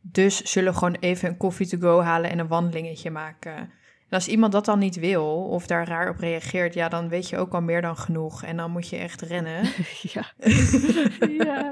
dus 0.01 0.43
zullen 0.43 0.73
we 0.73 0.79
gewoon 0.79 0.97
even 1.01 1.29
een 1.29 1.37
koffie 1.37 1.67
to 1.67 1.79
go 1.79 2.01
halen 2.01 2.31
en 2.31 2.39
een 2.39 2.49
wandelingetje 2.49 3.11
maken. 3.11 3.71
En 4.09 4.15
als 4.15 4.29
iemand 4.29 4.53
dat 4.53 4.65
dan 4.65 4.79
niet 4.79 4.97
wil 4.97 5.27
of 5.27 5.67
daar 5.67 5.89
raar 5.89 6.09
op 6.09 6.19
reageert... 6.19 6.75
ja, 6.75 6.89
dan 6.89 7.09
weet 7.09 7.29
je 7.29 7.39
ook 7.39 7.53
al 7.53 7.61
meer 7.61 7.83
dan 7.83 7.97
genoeg. 7.97 8.43
En 8.43 8.57
dan 8.57 8.71
moet 8.71 8.89
je 8.89 8.97
echt 8.97 9.21
rennen. 9.21 9.65
ja. 10.15 10.33
ja. 11.45 11.71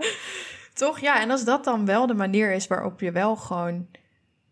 Toch? 0.74 0.98
Ja, 0.98 1.20
en 1.20 1.30
als 1.30 1.44
dat 1.44 1.64
dan 1.64 1.86
wel 1.86 2.06
de 2.06 2.14
manier 2.14 2.52
is 2.52 2.66
waarop 2.66 3.00
je 3.00 3.12
wel 3.12 3.36
gewoon... 3.36 3.86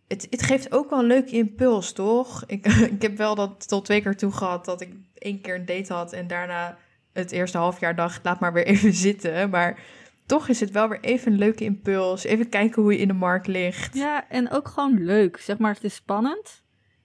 Het, 0.09 0.27
het 0.31 0.43
geeft 0.43 0.73
ook 0.73 0.91
wel 0.91 0.99
een 0.99 1.05
leuke 1.05 1.37
impuls, 1.37 1.93
toch? 1.93 2.45
Ik, 2.47 2.67
ik 2.97 3.03
heb 3.03 3.17
wel 3.17 3.35
dat 3.35 3.69
tot 3.69 3.85
twee 3.85 4.03
keer 4.03 4.17
toe 4.17 4.33
gehad 4.33 4.65
dat 4.65 4.81
ik 4.81 4.95
één 5.19 5.41
keer 5.41 5.55
een 5.55 5.67
date 5.67 5.93
had... 5.93 6.13
en 6.13 6.27
daarna 6.27 6.79
het 7.13 7.33
eerste 7.33 7.59
half 7.59 7.81
jaar 7.81 7.95
dacht, 7.95 8.25
laat 8.25 8.41
maar 8.41 8.53
weer 8.53 8.67
even 8.67 8.93
zitten. 8.93 9.51
Maar 9.51 9.79
toch 10.27 10.49
is 10.49 10.61
het 10.61 10.71
wel 10.71 10.89
weer 10.89 11.01
even 11.01 11.33
een 11.33 11.39
leuke 11.39 11.65
impuls. 11.65 12.25
Even 12.25 12.49
kijken 12.49 12.83
hoe 12.83 12.93
je 12.93 12.99
in 12.99 13.09
de 13.09 13.15
markt 13.15 13.47
ligt. 13.47 13.95
Ja, 13.95 14.29
en 14.29 14.51
ook 14.51 14.69
gewoon 14.69 15.05
leuk. 15.05 15.37
Zeg 15.37 15.59
maar, 15.59 15.75
het 15.75 15.85
is 15.85 15.95
spannend. 15.95 16.63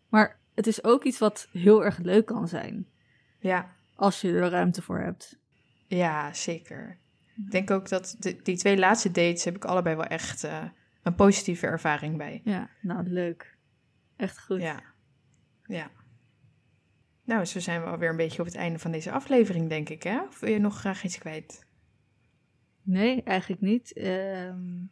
Maar 0.10 0.39
het 0.60 0.68
is 0.68 0.84
ook 0.84 1.04
iets 1.04 1.20
wat 1.20 1.50
heel 1.52 1.86
erg 1.86 1.98
leuk 1.98 2.26
kan 2.26 2.48
zijn. 2.48 2.88
Ja. 3.40 3.76
Als 3.96 4.22
je 4.22 4.32
er 4.32 4.50
ruimte 4.50 4.82
voor 4.82 5.00
hebt. 5.00 5.40
Ja, 5.88 6.34
zeker. 6.34 6.98
Ik 7.36 7.52
denk 7.52 7.72
ook 7.72 7.90
dat 7.90 8.16
de, 8.20 8.42
die 8.42 8.58
twee 8.58 8.78
laatste 8.78 9.12
dates 9.12 9.44
heb 9.44 9.56
ik 9.56 9.66
allebei 9.66 9.96
wel 9.96 10.06
echt 10.06 10.44
uh, 10.44 10.64
een 11.04 11.16
positieve 11.16 11.68
ervaring 11.68 12.18
bij. 12.18 12.42
Ja, 12.44 12.70
nou 12.82 13.04
leuk. 13.04 13.58
Echt 14.16 14.40
goed. 14.40 14.62
Ja. 14.62 14.84
Ja. 15.66 15.92
Nou, 17.24 17.46
zo 17.46 17.60
zijn 17.60 17.82
we 17.82 17.88
alweer 17.88 18.10
een 18.10 18.16
beetje 18.16 18.40
op 18.40 18.46
het 18.46 18.56
einde 18.56 18.80
van 18.80 18.92
deze 18.92 19.12
aflevering, 19.12 19.70
denk 19.70 19.90
ik, 19.90 20.04
hè? 20.04 20.22
Of 20.22 20.40
wil 20.40 20.52
je 20.52 20.60
nog 20.60 20.80
graag 20.80 21.04
iets 21.04 21.18
kwijt? 21.18 21.68
Nee, 22.82 23.24
eigenlijk 23.24 23.62
niet. 23.62 23.98
Um... 23.98 24.92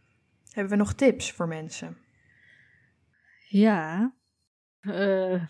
Hebben 0.51 0.77
we 0.77 0.83
nog 0.83 0.93
tips 0.93 1.31
voor 1.31 1.47
mensen? 1.47 1.97
Ja. 3.47 4.13
Uh... 4.81 5.45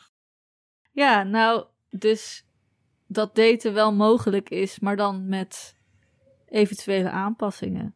Ja, 0.92 1.24
nou, 1.24 1.66
dus 1.90 2.46
dat 3.08 3.36
daten 3.36 3.74
wel 3.74 3.94
mogelijk 3.94 4.50
is, 4.50 4.80
maar 4.80 4.96
dan 4.96 5.28
met 5.28 5.78
eventuele 6.46 7.10
aanpassingen. 7.10 7.96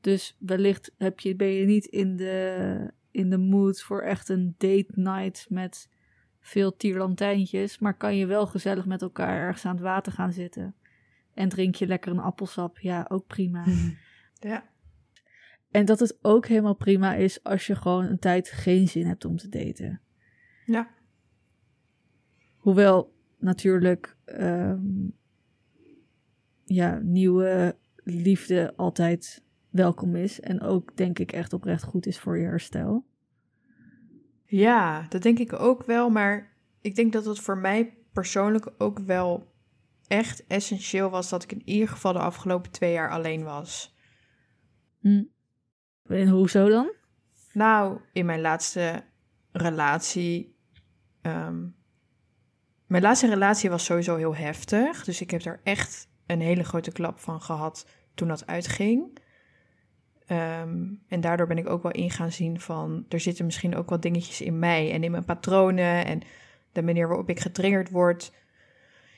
Dus 0.00 0.36
wellicht 0.38 0.92
heb 0.98 1.20
je, 1.20 1.36
ben 1.36 1.48
je 1.48 1.64
niet 1.64 1.84
in 1.84 2.16
de, 2.16 2.90
in 3.10 3.30
de 3.30 3.38
mood 3.38 3.82
voor 3.82 4.02
echt 4.02 4.28
een 4.28 4.54
date 4.58 4.92
night 4.94 5.46
met 5.48 5.88
veel 6.40 6.76
tierlantijntjes, 6.76 7.78
maar 7.78 7.96
kan 7.96 8.16
je 8.16 8.26
wel 8.26 8.46
gezellig 8.46 8.86
met 8.86 9.02
elkaar 9.02 9.40
ergens 9.40 9.64
aan 9.64 9.74
het 9.74 9.82
water 9.82 10.12
gaan 10.12 10.32
zitten. 10.32 10.74
En 11.34 11.48
drink 11.48 11.74
je 11.74 11.86
lekker 11.86 12.12
een 12.12 12.18
appelsap. 12.18 12.78
Ja, 12.78 13.06
ook 13.08 13.26
prima. 13.26 13.64
Ja. 14.40 14.70
En 15.70 15.84
dat 15.84 16.00
het 16.00 16.18
ook 16.22 16.46
helemaal 16.46 16.74
prima 16.74 17.14
is 17.14 17.44
als 17.44 17.66
je 17.66 17.76
gewoon 17.76 18.04
een 18.04 18.18
tijd 18.18 18.50
geen 18.50 18.88
zin 18.88 19.06
hebt 19.06 19.24
om 19.24 19.36
te 19.36 19.48
daten. 19.48 20.00
Ja. 20.64 20.88
Hoewel 22.56 23.14
natuurlijk 23.38 24.16
um, 24.26 25.16
ja, 26.64 26.98
nieuwe 27.02 27.76
liefde 28.04 28.72
altijd 28.76 29.44
welkom 29.70 30.16
is. 30.16 30.40
En 30.40 30.60
ook 30.60 30.96
denk 30.96 31.18
ik 31.18 31.32
echt 31.32 31.52
oprecht 31.52 31.82
goed 31.82 32.06
is 32.06 32.18
voor 32.18 32.38
je 32.38 32.44
herstel. 32.44 33.06
Ja, 34.44 35.06
dat 35.08 35.22
denk 35.22 35.38
ik 35.38 35.52
ook 35.52 35.84
wel. 35.84 36.10
Maar 36.10 36.56
ik 36.80 36.94
denk 36.94 37.12
dat 37.12 37.24
het 37.24 37.38
voor 37.38 37.58
mij 37.58 37.96
persoonlijk 38.12 38.72
ook 38.78 38.98
wel 38.98 39.52
echt 40.06 40.46
essentieel 40.46 41.10
was 41.10 41.28
dat 41.28 41.42
ik 41.42 41.52
in 41.52 41.62
ieder 41.64 41.88
geval 41.88 42.12
de 42.12 42.18
afgelopen 42.18 42.70
twee 42.70 42.92
jaar 42.92 43.10
alleen 43.10 43.44
was. 43.44 43.96
Hm. 45.00 45.24
En 46.06 46.28
hoezo 46.28 46.68
dan? 46.68 46.92
Nou, 47.52 48.00
in 48.12 48.26
mijn 48.26 48.40
laatste 48.40 49.04
relatie. 49.52 50.56
ehm, 51.22 51.66
mijn 52.86 53.02
laatste 53.02 53.28
relatie 53.28 53.70
was 53.70 53.84
sowieso 53.84 54.16
heel 54.16 54.34
heftig. 54.34 55.04
Dus 55.04 55.20
ik 55.20 55.30
heb 55.30 55.44
er 55.44 55.60
echt 55.62 56.08
een 56.26 56.40
hele 56.40 56.64
grote 56.64 56.92
klap 56.92 57.18
van 57.18 57.40
gehad 57.40 57.86
toen 58.14 58.28
dat 58.28 58.46
uitging. 58.46 59.20
Ehm, 60.26 60.84
en 61.08 61.20
daardoor 61.20 61.46
ben 61.46 61.58
ik 61.58 61.68
ook 61.68 61.82
wel 61.82 61.92
in 61.92 62.10
gaan 62.10 62.32
zien 62.32 62.60
van... 62.60 63.04
er 63.08 63.20
zitten 63.20 63.44
misschien 63.44 63.76
ook 63.76 63.88
wel 63.88 64.00
dingetjes 64.00 64.40
in 64.40 64.58
mij 64.58 64.92
en 64.92 65.04
in 65.04 65.10
mijn 65.10 65.24
patronen... 65.24 66.04
en 66.04 66.20
de 66.72 66.82
manier 66.82 67.08
waarop 67.08 67.28
ik 67.28 67.40
getriggerd 67.40 67.90
word... 67.90 68.32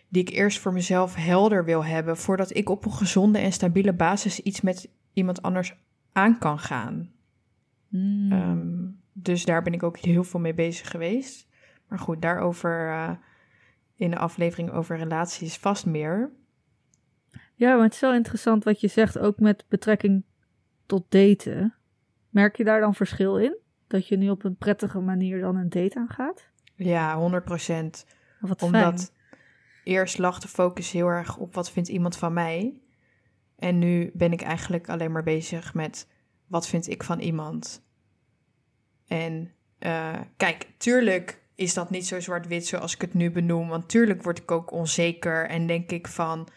die 0.09 0.23
ik 0.23 0.29
eerst 0.29 0.59
voor 0.59 0.73
mezelf 0.73 1.15
helder 1.15 1.65
wil 1.65 1.85
hebben... 1.85 2.17
voordat 2.17 2.57
ik 2.57 2.69
op 2.69 2.85
een 2.85 2.93
gezonde 2.93 3.39
en 3.39 3.53
stabiele 3.53 3.93
basis 3.93 4.41
iets 4.41 4.61
met 4.61 4.89
iemand 5.13 5.43
anders 5.43 5.75
aan 6.13 6.39
kan 6.39 6.59
gaan. 6.59 7.11
Hm. 7.89 8.33
Ehm, 8.33 8.84
dus 9.15 9.45
daar 9.45 9.63
ben 9.63 9.73
ik 9.73 9.83
ook 9.83 9.99
heel 9.99 10.25
veel 10.25 10.41
mee 10.41 10.55
bezig 10.55 10.91
geweest. 10.91 11.49
Maar 11.89 11.99
goed, 11.99 12.23
daarover 12.23 12.89
eh, 12.89 13.11
in 13.97 14.11
de 14.11 14.19
aflevering 14.19 14.71
over 14.71 14.97
relaties 14.97 15.57
vast 15.57 15.87
meer. 15.87 16.31
Ja, 17.55 17.75
maar 17.75 17.85
het 17.85 17.95
is 17.95 18.01
wel 18.01 18.15
interessant 18.15 18.65
wat 18.65 18.81
je 18.81 18.89
zegt, 18.89 19.19
ook 19.19 19.39
met 19.39 19.65
betrekking 19.69 20.25
tot 20.87 21.05
daten. 21.09 21.75
Merk 22.29 22.57
je 22.57 22.65
daar 22.65 22.81
dan 22.81 22.95
verschil 22.95 23.39
in? 23.39 23.57
Dat 23.87 24.09
je 24.09 24.17
nu 24.17 24.31
op 24.31 24.45
een 24.45 24.57
prettige 24.57 25.01
manier 25.01 25.41
dan 25.41 25.57
een 25.57 25.69
date 25.69 25.99
aangaat? 25.99 26.49
Ja, 26.75 27.17
100 27.17 27.45
procent. 27.45 28.07
Omdat 28.61 29.13
eerst 29.85 30.19
lag 30.19 30.39
de 30.39 30.49
focus 30.49 30.91
heel 30.91 31.07
erg 31.07 31.37
op 31.37 31.55
wat 31.55 31.71
vindt 31.71 31.89
iemand 31.89 32.17
van 32.17 32.33
mij. 32.33 32.81
En 33.57 33.79
nu 33.79 34.11
ben 34.15 34.33
ik 34.33 34.41
eigenlijk 34.41 34.89
alleen 34.89 35.13
maar 35.13 35.23
bezig 35.23 35.75
met 35.75 36.09
wat 36.47 36.69
vind 36.69 36.89
ik 36.89 37.03
van 37.03 37.21
iemand. 37.21 37.84
En 39.07 39.53
eh, 39.79 40.21
kijk, 40.37 40.67
tuurlijk 40.79 41.43
is 41.55 41.75
dat 41.75 41.91
niet 41.91 42.07
zo 42.07 42.21
zwart-wit 42.21 42.67
zoals 42.67 42.95
ik 42.95 43.01
het 43.01 43.15
nu 43.15 43.31
benoem. 43.31 43.69
Want 43.69 43.89
tuurlijk 43.89 44.23
word 44.23 44.39
ik 44.39 44.51
ook 44.51 44.73
onzeker 44.73 45.49
en 45.49 45.67
denk 45.67 45.91
ik 45.91 46.09
van... 46.09 46.49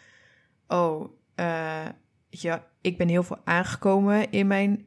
Oh, 0.67 1.11
eh, 1.35 1.85
ja, 2.29 2.67
ik 2.81 2.97
ben 2.97 3.07
heel 3.07 3.23
veel 3.23 3.39
aangekomen 3.43 4.31
in 4.31 4.47
mijn 4.47 4.85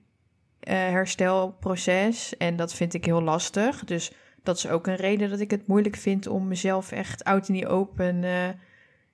eh, 0.60 0.74
herstelproces. 0.74 2.36
En 2.36 2.56
dat 2.56 2.74
vind 2.74 2.94
ik 2.94 3.04
heel 3.04 3.22
lastig. 3.22 3.84
Dus 3.84 4.12
dat 4.42 4.56
is 4.56 4.68
ook 4.68 4.86
een 4.86 4.96
reden 4.96 5.30
dat 5.30 5.40
ik 5.40 5.50
het 5.50 5.66
moeilijk 5.66 5.96
vind 5.96 6.26
om 6.26 6.48
mezelf 6.48 6.92
echt 6.92 7.24
out 7.24 7.48
in 7.48 7.54
die 7.54 7.68
open 7.68 8.20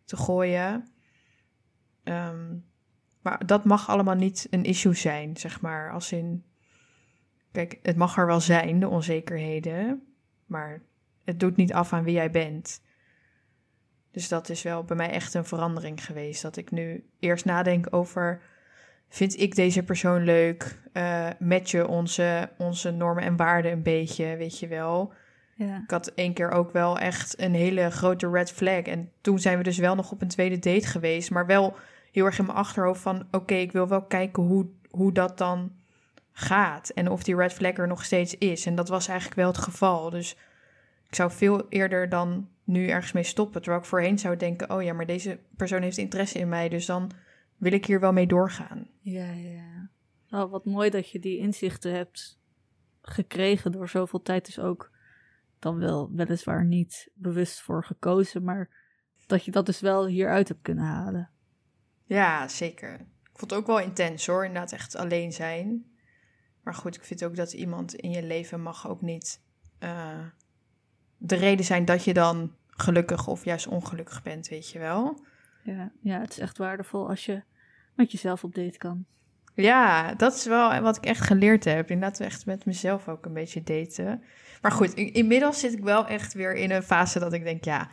te 0.04 0.16
gooien. 0.16 0.88
Ehm, 2.04 2.54
maar 3.22 3.46
dat 3.46 3.64
mag 3.64 3.88
allemaal 3.88 4.14
niet 4.14 4.46
een 4.50 4.64
issue 4.64 4.94
zijn, 4.94 5.36
zeg 5.36 5.60
maar. 5.60 5.92
Als 5.92 6.12
in. 6.12 6.44
Kijk, 7.56 7.78
het 7.82 7.96
mag 7.96 8.16
er 8.16 8.26
wel 8.26 8.40
zijn, 8.40 8.80
de 8.80 8.88
onzekerheden. 8.88 10.02
Maar 10.46 10.82
het 11.24 11.40
doet 11.40 11.56
niet 11.56 11.72
af 11.72 11.92
aan 11.92 12.04
wie 12.04 12.14
jij 12.14 12.30
bent. 12.30 12.80
Dus 14.10 14.28
dat 14.28 14.48
is 14.48 14.62
wel 14.62 14.84
bij 14.84 14.96
mij 14.96 15.10
echt 15.10 15.34
een 15.34 15.44
verandering 15.44 16.04
geweest. 16.04 16.42
Dat 16.42 16.56
ik 16.56 16.70
nu 16.70 17.04
eerst 17.18 17.44
nadenk 17.44 17.86
over. 17.90 18.40
Vind 19.08 19.40
ik 19.40 19.54
deze 19.54 19.82
persoon 19.82 20.24
leuk? 20.24 20.78
Eh 20.92 21.28
matchen 21.38 21.88
onze, 21.88 22.50
onze 22.58 22.90
normen 22.90 23.24
en 23.24 23.36
waarden 23.36 23.72
een 23.72 23.82
beetje, 23.82 24.36
weet 24.36 24.58
je 24.58 24.66
wel? 24.66 25.12
Ja. 25.54 25.80
Ik 25.82 25.90
had 25.90 26.06
één 26.06 26.32
keer 26.32 26.50
ook 26.50 26.72
wel 26.72 26.98
echt 26.98 27.40
een 27.40 27.54
hele 27.54 27.90
grote 27.90 28.30
red 28.30 28.52
flag. 28.52 28.82
En 28.82 29.10
toen 29.20 29.38
zijn 29.38 29.58
we 29.58 29.64
dus 29.64 29.78
wel 29.78 29.94
nog 29.94 30.12
op 30.12 30.22
een 30.22 30.28
tweede 30.28 30.58
date 30.58 30.86
geweest. 30.86 31.30
Maar 31.30 31.46
wel 31.46 31.76
heel 32.12 32.24
erg 32.24 32.38
in 32.38 32.46
mijn 32.46 32.58
achterhoofd 32.58 33.00
van... 33.00 33.26
oké, 33.30 33.54
ik 33.54 33.72
wil 33.72 33.88
wel 33.88 34.02
kijken 34.02 34.42
hoe, 34.42 34.66
hoe 34.90 35.12
dat 35.12 35.38
dan 35.38 35.72
gaat. 36.38 36.88
En 36.88 37.10
of 37.10 37.22
die 37.22 37.36
red 37.36 37.52
flag 37.52 37.76
er 37.76 37.86
nog 37.86 38.04
steeds 38.04 38.38
is. 38.38 38.66
En 38.66 38.74
dat 38.74 38.88
was 38.88 39.08
eigenlijk 39.08 39.38
wel 39.38 39.48
het 39.48 39.58
geval. 39.58 40.10
Dus 40.10 40.36
ik 41.08 41.14
zou 41.14 41.30
veel 41.30 41.68
eerder 41.68 42.08
dan 42.08 42.48
nu 42.64 42.88
ergens 42.88 43.12
mee 43.12 43.22
stoppen. 43.22 43.62
Terwijl 43.62 43.82
ik 43.82 43.88
voorheen 43.88 44.18
zou 44.18 44.36
denken... 44.36 44.70
oh 44.70 44.82
ja, 44.82 44.92
maar 44.92 45.06
deze 45.06 45.38
persoon 45.56 45.82
heeft 45.82 45.98
interesse 45.98 46.38
in 46.38 46.48
mij. 46.48 46.68
Dus 46.68 46.86
dan 46.86 47.10
wil 47.56 47.72
ik 47.72 47.86
hier 47.86 48.00
wel 48.00 48.12
mee 48.12 48.26
doorgaan. 48.26 48.88
Ja, 49.00 49.32
ja. 49.32 49.88
Oh, 50.30 50.50
wat 50.50 50.64
mooi 50.64 50.90
dat 50.90 51.10
je 51.10 51.18
die 51.18 51.38
inzichten 51.38 51.92
hebt 51.94 52.40
gekregen 53.00 53.72
door 53.72 53.88
zoveel 53.88 54.22
tijd. 54.22 54.46
Dus 54.46 54.58
ook 54.58 54.90
dan 55.58 55.78
wel 55.78 56.10
weliswaar 56.12 56.64
niet 56.64 57.10
bewust 57.14 57.60
voor 57.60 57.84
gekozen, 57.84 58.44
maar 58.44 58.68
dat 59.26 59.44
je 59.44 59.50
dat 59.50 59.66
dus 59.66 59.80
wel 59.80 60.06
hieruit 60.06 60.48
hebt 60.48 60.62
kunnen 60.62 60.84
halen. 60.84 61.30
Ja, 62.04 62.48
zeker. 62.48 62.94
Ik 63.00 63.38
vond 63.38 63.50
het 63.50 63.60
ook 63.60 63.66
wel 63.66 63.80
intens 63.80 64.26
hoor, 64.26 64.44
inderdaad 64.44 64.72
echt 64.72 64.96
alleen 64.96 65.32
zijn. 65.32 65.94
Maar 66.66 66.74
goed, 66.74 66.96
ik 66.96 67.04
vind 67.04 67.24
ook 67.24 67.36
dat 67.36 67.52
iemand 67.52 67.94
in 67.94 68.10
je 68.10 68.22
leven 68.22 68.62
mag 68.62 68.88
ook 68.88 69.00
niet 69.00 69.40
eh, 69.78 70.18
de 71.18 71.34
reden 71.34 71.64
zijn 71.64 71.84
dat 71.84 72.04
je 72.04 72.14
dan 72.14 72.54
gelukkig 72.68 73.26
of 73.26 73.44
juist 73.44 73.66
ongelukkig 73.66 74.22
bent, 74.22 74.48
weet 74.48 74.70
je 74.70 74.78
wel. 74.78 75.24
Ja, 75.62 75.92
ja, 76.00 76.20
het 76.20 76.30
is 76.30 76.38
echt 76.38 76.58
waardevol 76.58 77.08
als 77.08 77.24
je 77.26 77.42
met 77.94 78.12
jezelf 78.12 78.44
op 78.44 78.54
date 78.54 78.78
kan. 78.78 79.04
Ja, 79.54 80.14
dat 80.14 80.34
is 80.34 80.44
wel 80.44 80.80
wat 80.80 80.96
ik 80.96 81.04
echt 81.04 81.20
geleerd 81.20 81.64
heb. 81.64 81.90
Inderdaad, 81.90 82.20
echt 82.20 82.46
met 82.46 82.64
mezelf 82.64 83.08
ook 83.08 83.24
een 83.24 83.32
beetje 83.32 83.62
daten. 83.62 84.22
Maar 84.62 84.72
goed, 84.72 84.94
inmiddels 84.94 85.60
zit 85.60 85.72
ik 85.72 85.84
wel 85.84 86.06
echt 86.06 86.32
weer 86.32 86.54
in 86.54 86.70
een 86.70 86.82
fase 86.82 87.18
dat 87.18 87.32
ik 87.32 87.44
denk, 87.44 87.64
ja, 87.64 87.88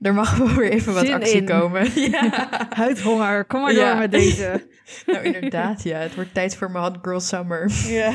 er 0.00 0.14
mag 0.14 0.36
wel 0.38 0.48
weer 0.48 0.70
even 0.70 0.94
wat 0.94 1.04
Zin 1.06 1.14
actie 1.14 1.36
in. 1.40 1.44
komen. 1.44 1.90
Ja. 2.10 2.48
Huidhonger, 2.70 3.44
kom 3.44 3.60
maar 3.60 3.72
door 3.74 3.82
Ja. 3.84 3.94
met 3.94 4.10
deze. 4.10 4.66
nou, 5.06 5.22
inderdaad, 5.24 5.82
ja. 5.82 5.98
Het 5.98 6.14
wordt 6.14 6.34
tijd 6.34 6.56
voor 6.56 6.70
mijn 6.70 6.84
hot 6.84 6.98
girl 7.02 7.20
summer. 7.20 7.70
Ja. 7.86 8.14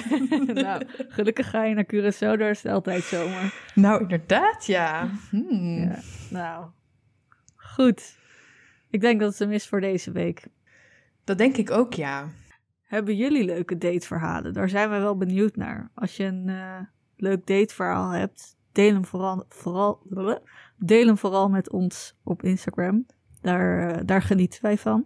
nou, 0.54 0.84
gelukkig 0.96 1.50
ga 1.50 1.64
je 1.64 1.74
naar 1.76 1.86
Curaçao, 1.96 2.38
daar 2.40 2.50
is 2.50 2.64
het 2.64 2.72
altijd 2.72 3.04
zomer. 3.04 3.54
Nou, 3.76 4.02
inderdaad, 4.02 4.66
ja. 4.66 5.10
Hmm. 5.30 5.80
Ja, 5.82 6.00
nou, 6.30 6.66
goed. 7.56 8.18
Ik 8.90 9.02
denk 9.02 9.20
dat 9.20 9.30
het 9.30 9.40
hem 9.40 9.52
is 9.52 9.68
voor 9.68 9.82
deze 9.82 10.12
week. 10.12 10.48
Dat 11.24 11.38
denk 11.38 11.58
ik 11.58 11.72
ook, 11.72 11.94
ja. 11.94 12.28
Hebben 12.84 13.16
jullie 13.16 13.44
leuke 13.46 13.78
dateverhalen? 13.78 14.54
Daar 14.54 14.70
zijn 14.70 14.90
we 14.90 14.98
wel 15.00 15.18
benieuwd 15.18 15.56
naar. 15.56 15.92
Als 15.96 16.18
je 16.18 16.24
een 16.24 16.50
eh, 16.50 16.80
leuk 17.18 17.46
dateverhaal 17.48 18.10
hebt, 18.12 18.58
deel 18.72 18.94
hem 18.94 19.06
vooral, 19.06 19.46
vooral, 19.50 20.02
deel 20.80 21.06
hem 21.06 21.18
vooral 21.18 21.50
met 21.50 21.70
ons 21.70 22.20
op 22.24 22.44
Instagram. 22.44 23.06
Daar, 23.42 23.90
eh, 23.90 24.02
daar 24.06 24.22
genieten 24.22 24.62
wij 24.62 24.78
van. 24.78 25.06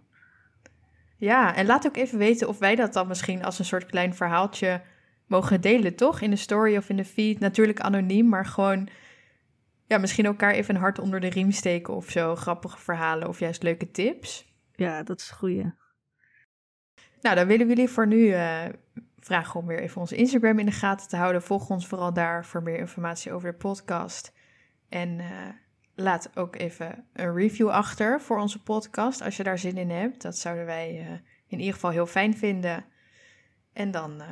Ja, 1.16 1.54
en 1.54 1.66
laat 1.66 1.86
ook 1.86 1.96
even 1.96 2.18
weten 2.18 2.48
of 2.48 2.58
wij 2.58 2.74
dat 2.74 2.92
dan 2.92 3.08
misschien 3.08 3.44
als 3.44 3.58
een 3.58 3.64
soort 3.64 3.86
klein 3.86 4.14
verhaaltje 4.14 4.82
mogen 5.26 5.60
delen, 5.60 5.96
toch? 5.96 6.20
In 6.20 6.30
de 6.30 6.36
story 6.36 6.76
of 6.76 6.88
in 6.88 6.96
de 6.96 7.04
feed. 7.04 7.40
Natuurlijk 7.40 7.80
anoniem, 7.80 8.28
maar 8.28 8.46
gewoon... 8.46 8.88
Ja, 9.86 9.98
misschien 9.98 10.24
elkaar 10.24 10.52
even 10.52 10.74
een 10.74 10.80
hart 10.80 10.98
onder 10.98 11.20
de 11.20 11.28
riem 11.28 11.50
steken 11.50 11.94
of 11.94 12.10
zo. 12.10 12.34
Grappige 12.34 12.78
verhalen 12.78 13.28
of 13.28 13.38
juist 13.38 13.62
leuke 13.62 13.90
tips. 13.90 14.52
Ja, 14.72 15.02
dat 15.02 15.20
is 15.20 15.30
goeie. 15.30 15.72
Nou, 17.20 17.36
dan 17.36 17.46
willen 17.46 17.66
we 17.66 17.74
jullie 17.74 17.90
voor 17.90 18.06
nu 18.06 18.30
eh, 18.30 18.64
vragen 19.18 19.60
om 19.60 19.66
weer 19.66 19.80
even 19.80 20.00
onze 20.00 20.16
Instagram 20.16 20.58
in 20.58 20.66
de 20.66 20.72
gaten 20.72 21.08
te 21.08 21.16
houden. 21.16 21.42
Volg 21.42 21.70
ons 21.70 21.86
vooral 21.86 22.12
daar 22.12 22.44
voor 22.44 22.62
meer 22.62 22.78
informatie 22.78 23.32
over 23.32 23.50
de 23.50 23.56
podcast. 23.56 24.32
En 24.88 25.20
eh, 25.20 25.28
laat 25.94 26.36
ook 26.36 26.56
even 26.56 27.06
een 27.12 27.34
review 27.34 27.68
achter 27.68 28.20
voor 28.20 28.38
onze 28.38 28.62
podcast 28.62 29.22
als 29.22 29.36
je 29.36 29.42
daar 29.42 29.58
zin 29.58 29.76
in 29.76 29.90
hebt. 29.90 30.22
Dat 30.22 30.36
zouden 30.36 30.66
wij 30.66 31.00
eh, 31.00 31.12
in 31.46 31.58
ieder 31.58 31.74
geval 31.74 31.90
heel 31.90 32.06
fijn 32.06 32.36
vinden. 32.36 32.84
En 33.72 33.90
dan 33.90 34.20
eh, 34.20 34.28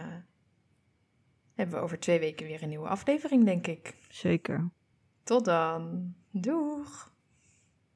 hebben 1.55 1.77
we 1.77 1.83
over 1.83 1.99
twee 1.99 2.19
weken 2.19 2.47
weer 2.47 2.63
een 2.63 2.69
nieuwe 2.69 2.89
aflevering, 2.89 3.45
denk 3.45 3.67
ik. 3.67 3.95
Zeker. 4.09 4.71
Tot 5.23 5.45
dan. 5.45 6.15
Doeg! 6.31 7.12